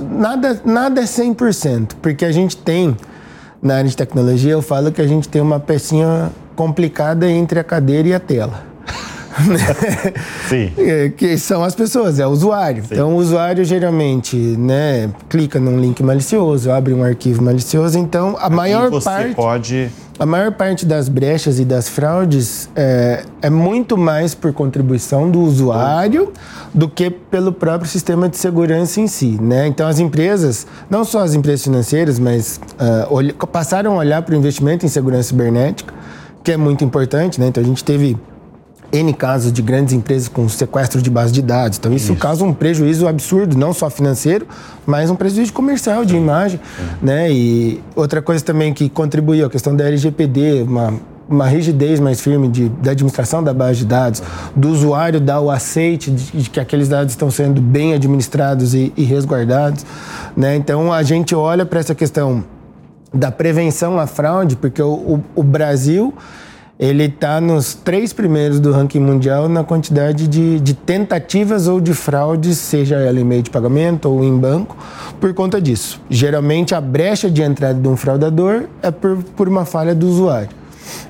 Nada, 0.09 0.61
nada 0.63 1.01
é 1.01 1.05
100%, 1.05 1.95
porque 2.01 2.23
a 2.23 2.31
gente 2.31 2.55
tem, 2.55 2.95
na 3.61 3.75
área 3.75 3.89
de 3.89 3.97
tecnologia, 3.97 4.51
eu 4.51 4.61
falo 4.61 4.91
que 4.91 5.01
a 5.01 5.07
gente 5.07 5.27
tem 5.27 5.41
uma 5.41 5.59
pecinha 5.59 6.31
complicada 6.55 7.29
entre 7.29 7.59
a 7.59 7.63
cadeira 7.63 8.07
e 8.07 8.13
a 8.13 8.19
tela. 8.19 8.70
Sim. 10.49 10.71
É, 10.77 11.09
que 11.09 11.37
são 11.37 11.63
as 11.63 11.75
pessoas, 11.75 12.19
é 12.19 12.25
o 12.25 12.29
usuário. 12.29 12.83
Sim. 12.83 12.93
Então, 12.93 13.13
o 13.13 13.17
usuário 13.17 13.63
geralmente 13.63 14.35
né, 14.35 15.09
clica 15.29 15.59
num 15.59 15.79
link 15.79 16.01
malicioso, 16.03 16.71
abre 16.71 16.93
um 16.93 17.03
arquivo 17.03 17.43
malicioso. 17.43 17.97
Então, 17.97 18.37
a 18.39 18.49
maior 18.49 18.89
você 18.89 19.05
parte. 19.05 19.35
pode 19.35 19.91
a 20.21 20.25
maior 20.25 20.51
parte 20.51 20.85
das 20.85 21.09
brechas 21.09 21.59
e 21.59 21.65
das 21.65 21.89
fraudes 21.89 22.69
é, 22.75 23.23
é, 23.41 23.49
muito 23.49 23.97
mais 23.97 24.35
por 24.35 24.53
contribuição 24.53 25.31
do 25.31 25.41
usuário 25.41 26.31
do 26.71 26.87
que 26.87 27.09
pelo 27.09 27.51
próprio 27.51 27.89
sistema 27.89 28.29
de 28.29 28.37
segurança 28.37 29.01
em 29.01 29.07
si. 29.07 29.39
Né? 29.41 29.65
Então, 29.65 29.87
as 29.87 29.97
empresas, 29.97 30.67
não 30.87 31.03
só 31.03 31.23
as 31.23 31.33
empresas 31.33 31.63
financeiras, 31.63 32.19
mas 32.19 32.61
uh, 33.09 33.47
passaram 33.47 33.93
a 33.93 33.97
olhar 33.97 34.21
para 34.21 34.35
o 34.35 34.37
investimento 34.37 34.85
em 34.85 34.89
segurança 34.89 35.29
cibernética, 35.29 35.91
que 36.43 36.51
é 36.51 36.57
muito 36.57 36.83
importante. 36.83 37.41
Né? 37.41 37.47
Então, 37.47 37.63
a 37.63 37.65
gente 37.65 37.83
teve 37.83 38.15
N 38.91 39.13
casos 39.13 39.53
de 39.53 39.61
grandes 39.61 39.93
empresas 39.93 40.27
com 40.27 40.47
sequestro 40.49 41.01
de 41.01 41.09
base 41.09 41.31
de 41.31 41.41
dados. 41.41 41.77
Então, 41.77 41.93
isso, 41.93 42.11
isso. 42.11 42.21
causa 42.21 42.43
um 42.43 42.53
prejuízo 42.53 43.07
absurdo, 43.07 43.57
não 43.57 43.73
só 43.73 43.89
financeiro, 43.89 44.45
mas 44.85 45.09
um 45.09 45.15
prejuízo 45.15 45.53
comercial, 45.53 46.03
de 46.03 46.15
imagem. 46.15 46.59
Né? 47.01 47.31
E 47.31 47.81
outra 47.95 48.21
coisa 48.21 48.43
também 48.43 48.73
que 48.73 48.89
contribuiu, 48.89 49.45
a 49.45 49.49
questão 49.49 49.75
da 49.75 49.85
LGPD, 49.85 50.63
uma, 50.63 50.93
uma 51.29 51.47
rigidez 51.47 51.99
mais 51.99 52.19
firme 52.19 52.49
de, 52.49 52.67
da 52.67 52.91
administração 52.91 53.41
da 53.41 53.53
base 53.53 53.79
de 53.79 53.85
dados, 53.85 54.21
do 54.55 54.69
usuário 54.69 55.21
dar 55.21 55.39
o 55.39 55.49
aceite 55.49 56.11
de, 56.11 56.43
de 56.43 56.49
que 56.49 56.59
aqueles 56.59 56.89
dados 56.89 57.13
estão 57.13 57.31
sendo 57.31 57.61
bem 57.61 57.93
administrados 57.93 58.73
e, 58.73 58.91
e 58.97 59.03
resguardados. 59.03 59.85
Né? 60.35 60.55
Então, 60.55 60.91
a 60.91 61.01
gente 61.01 61.33
olha 61.33 61.65
para 61.65 61.79
essa 61.79 61.95
questão 61.95 62.43
da 63.13 63.31
prevenção 63.31 63.99
à 63.99 64.07
fraude, 64.07 64.55
porque 64.55 64.81
o, 64.81 64.93
o, 64.93 65.23
o 65.35 65.43
Brasil 65.43 66.13
ele 66.81 67.03
está 67.03 67.39
nos 67.39 67.75
três 67.75 68.11
primeiros 68.11 68.59
do 68.59 68.71
ranking 68.71 68.99
mundial 68.99 69.47
na 69.47 69.63
quantidade 69.63 70.27
de, 70.27 70.59
de, 70.59 70.73
tentativas 70.73 71.67
ou 71.67 71.79
de 71.79 71.93
fraudes, 71.93 72.57
seja 72.57 72.95
ela 72.95 73.19
em 73.19 73.23
meio 73.23 73.43
de 73.43 73.51
pagamento 73.51 74.09
ou 74.09 74.23
em 74.23 74.35
banco, 74.35 74.75
por 75.19 75.31
conta 75.35 75.61
disso. 75.61 76.01
Geralmente 76.09 76.73
a 76.73 76.81
brecha 76.81 77.29
de 77.29 77.43
entrada 77.43 77.79
de 77.79 77.87
um 77.87 77.95
fraudador 77.95 78.63
é 78.81 78.89
por, 78.89 79.17
por 79.37 79.47
uma 79.47 79.63
falha 79.63 79.93
do 79.93 80.07
usuário. 80.07 80.49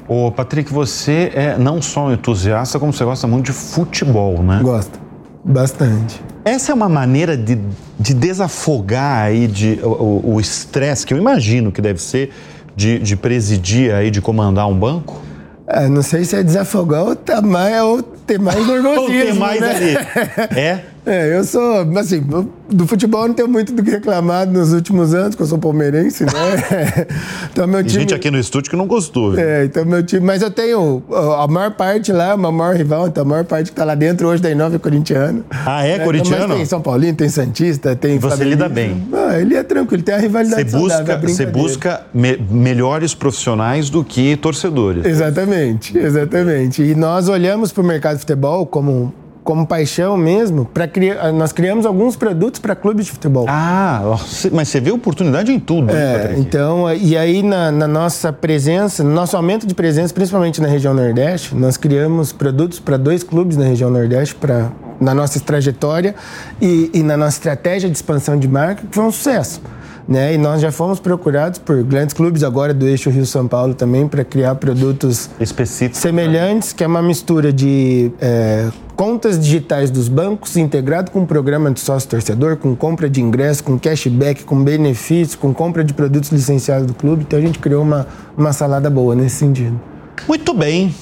Ô, 0.09 0.29
Patrick, 0.29 0.73
você 0.73 1.31
é 1.33 1.57
não 1.57 1.81
só 1.81 2.07
um 2.07 2.11
entusiasta, 2.11 2.77
como 2.77 2.91
você 2.91 3.05
gosta 3.05 3.25
muito 3.25 3.45
de 3.45 3.53
futebol, 3.53 4.43
né? 4.43 4.59
Gosto. 4.61 4.99
Bastante. 5.41 6.21
Essa 6.43 6.73
é 6.73 6.75
uma 6.75 6.89
maneira 6.89 7.37
de, 7.37 7.57
de 7.97 8.13
desafogar 8.13 9.23
aí 9.23 9.47
de, 9.47 9.79
o 9.81 10.37
estresse, 10.37 11.05
que 11.05 11.13
eu 11.13 11.17
imagino 11.17 11.71
que 11.71 11.81
deve 11.81 12.01
ser, 12.01 12.31
de, 12.75 12.99
de 12.99 13.15
presidir 13.15 13.93
aí, 13.93 14.11
de 14.11 14.19
comandar 14.19 14.67
um 14.67 14.77
banco? 14.77 15.30
É, 15.73 15.87
não 15.87 16.01
sei 16.01 16.25
se 16.25 16.35
é 16.35 16.43
desafogar 16.43 17.03
ou, 17.03 17.15
tá 17.15 17.41
mais, 17.41 17.81
ou 17.81 18.03
ter 18.31 18.39
mais 18.39 18.67
nervosismo. 18.67 19.01
ou 19.01 19.07
ter 19.07 19.33
mais 19.33 19.59
né? 19.59 19.75
ali. 19.75 20.57
É? 20.57 20.81
É, 21.05 21.35
eu 21.35 21.43
sou, 21.43 21.81
assim, 21.97 22.23
do 22.69 22.85
futebol 22.85 23.27
não 23.27 23.33
tenho 23.33 23.47
muito 23.47 23.73
do 23.73 23.81
que 23.81 23.89
reclamar 23.89 24.47
nos 24.47 24.71
últimos 24.71 25.15
anos, 25.15 25.29
porque 25.29 25.43
eu 25.43 25.47
sou 25.47 25.57
palmeirense, 25.57 26.23
né? 26.25 26.31
então, 27.51 27.65
meu 27.65 27.83
time... 27.83 28.01
gente 28.01 28.13
aqui 28.13 28.29
no 28.29 28.37
estúdio 28.37 28.69
que 28.69 28.77
não 28.77 28.85
gostou. 28.85 29.31
Viu? 29.31 29.39
É, 29.39 29.65
então 29.65 29.83
meu 29.83 30.03
time... 30.03 30.23
Mas 30.23 30.43
eu 30.43 30.51
tenho 30.51 31.01
a 31.11 31.47
maior 31.47 31.71
parte 31.71 32.11
lá, 32.11 32.35
uma 32.35 32.51
maior 32.51 32.75
rival, 32.75 33.07
então 33.07 33.23
a 33.23 33.25
maior 33.25 33.43
parte 33.43 33.71
que 33.71 33.75
tá 33.75 33.83
lá 33.83 33.95
dentro 33.95 34.27
hoje 34.27 34.43
da 34.43 34.51
Inova 34.51 34.75
é 34.75 34.79
corintiano. 34.79 35.43
Ah, 35.49 35.85
é? 35.85 35.93
é 35.93 35.99
corintiano? 35.99 36.45
Então, 36.45 36.57
tem 36.57 36.65
São 36.65 36.81
Paulino, 36.81 37.17
tem 37.17 37.29
Santista, 37.29 37.95
tem... 37.95 38.15
E 38.15 38.19
você 38.19 38.43
lida 38.43 38.69
bem? 38.69 39.07
Ah, 39.11 39.39
ele 39.39 39.55
é 39.55 39.63
tranquilo, 39.63 40.03
tem 40.03 40.13
a 40.13 40.19
rivalidade 40.19 40.69
Você 40.69 40.77
busca, 40.77 41.17
você 41.17 41.45
busca 41.47 42.01
me 42.13 42.37
melhores 42.37 43.15
profissionais 43.15 43.89
do 43.89 44.03
que 44.03 44.35
torcedores. 44.35 45.03
Exatamente, 45.03 45.97
exatamente. 45.97 46.83
E 46.83 46.93
nós 46.93 47.27
olhamos 47.27 47.71
para 47.71 47.81
o 47.81 47.85
mercado 47.85 48.17
futebol 48.21 48.65
como 48.65 49.13
como 49.43 49.65
paixão 49.65 50.15
mesmo, 50.15 50.65
para 50.65 50.87
criar, 50.87 51.31
nós 51.33 51.51
criamos 51.51 51.85
alguns 51.85 52.15
produtos 52.15 52.59
para 52.59 52.75
clubes 52.75 53.07
de 53.07 53.11
futebol. 53.11 53.45
Ah, 53.49 54.15
mas 54.51 54.69
você 54.69 54.79
vê 54.79 54.91
oportunidade 54.91 55.51
em 55.51 55.59
tudo. 55.59 55.91
É, 55.91 56.35
então, 56.37 56.93
e 56.93 57.17
aí 57.17 57.41
na, 57.41 57.71
na, 57.71 57.87
nossa 57.87 58.31
presença, 58.31 59.03
no 59.03 59.11
nosso 59.11 59.35
aumento 59.35 59.65
de 59.65 59.73
presença, 59.73 60.13
principalmente 60.13 60.61
na 60.61 60.67
região 60.67 60.93
Nordeste, 60.93 61.55
nós 61.55 61.75
criamos 61.75 62.31
produtos 62.31 62.79
para 62.79 62.97
dois 62.97 63.23
clubes 63.23 63.57
na 63.57 63.65
região 63.65 63.89
Nordeste, 63.89 64.35
para 64.35 64.69
na 64.99 65.15
nossa 65.15 65.39
trajetória 65.39 66.13
e, 66.61 66.91
e 66.93 67.01
na 67.01 67.17
nossa 67.17 67.37
estratégia 67.37 67.89
de 67.89 67.95
expansão 67.95 68.37
de 68.37 68.47
marca, 68.47 68.83
que 68.87 68.95
foi 68.95 69.03
um 69.03 69.11
sucesso. 69.11 69.59
Né? 70.07 70.33
E 70.33 70.37
nós 70.37 70.61
já 70.61 70.71
fomos 70.71 70.99
procurados 70.99 71.59
por 71.59 71.81
grandes 71.83 72.13
clubes 72.13 72.43
agora 72.43 72.73
do 72.73 72.87
eixo 72.87 73.09
Rio-São 73.09 73.47
Paulo 73.47 73.73
também 73.73 74.07
para 74.07 74.23
criar 74.23 74.55
produtos 74.55 75.29
específicos 75.39 75.99
semelhantes, 75.99 76.73
que 76.73 76.83
é 76.83 76.87
uma 76.87 77.01
mistura 77.01 77.53
de 77.53 78.11
é, 78.19 78.69
contas 78.95 79.39
digitais 79.39 79.89
dos 79.89 80.07
bancos 80.07 80.57
integrado 80.57 81.11
com 81.11 81.21
um 81.21 81.25
programa 81.25 81.71
de 81.71 81.79
sócio 81.79 82.09
torcedor, 82.09 82.57
com 82.57 82.75
compra 82.75 83.09
de 83.09 83.21
ingresso, 83.21 83.63
com 83.63 83.79
cashback, 83.79 84.43
com 84.43 84.63
benefícios, 84.63 85.35
com 85.35 85.53
compra 85.53 85.83
de 85.83 85.93
produtos 85.93 86.31
licenciados 86.31 86.87
do 86.87 86.93
clube. 86.93 87.23
Então 87.27 87.39
a 87.39 87.41
gente 87.41 87.59
criou 87.59 87.83
uma, 87.83 88.07
uma 88.37 88.53
salada 88.53 88.89
boa 88.89 89.15
nesse 89.15 89.37
sentido. 89.37 89.79
Muito 90.27 90.53
bem. 90.53 90.93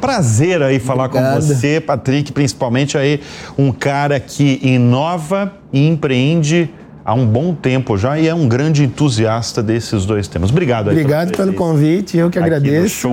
Prazer 0.00 0.62
aí 0.62 0.78
falar 0.78 1.06
Obrigado. 1.06 1.34
com 1.34 1.40
você, 1.40 1.80
Patrick, 1.80 2.32
principalmente 2.32 2.98
aí 2.98 3.20
um 3.56 3.72
cara 3.72 4.20
que 4.20 4.60
inova 4.62 5.52
e 5.72 5.88
empreende 5.88 6.70
há 7.06 7.14
um 7.14 7.24
bom 7.24 7.54
tempo 7.54 7.96
já 7.96 8.18
e 8.18 8.26
é 8.26 8.34
um 8.34 8.48
grande 8.48 8.82
entusiasta 8.82 9.62
desses 9.62 10.04
dois 10.04 10.26
temas. 10.26 10.50
Obrigado. 10.50 10.90
Obrigado 10.90 11.36
pelo 11.36 11.54
convite, 11.54 12.18
eu 12.18 12.28
que 12.28 12.38
agradeço. 12.38 13.08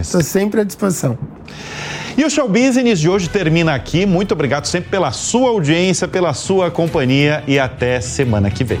Estou 0.00 0.20
sempre 0.20 0.60
à 0.60 0.64
disposição. 0.64 1.16
E 2.18 2.24
o 2.24 2.30
Show 2.30 2.48
Business 2.48 2.98
de 2.98 3.08
hoje 3.08 3.28
termina 3.28 3.74
aqui. 3.74 4.04
Muito 4.04 4.32
obrigado 4.32 4.66
sempre 4.66 4.90
pela 4.90 5.12
sua 5.12 5.50
audiência, 5.50 6.08
pela 6.08 6.34
sua 6.34 6.70
companhia 6.70 7.44
e 7.46 7.58
até 7.58 8.00
semana 8.00 8.50
que 8.50 8.64
vem. 8.64 8.80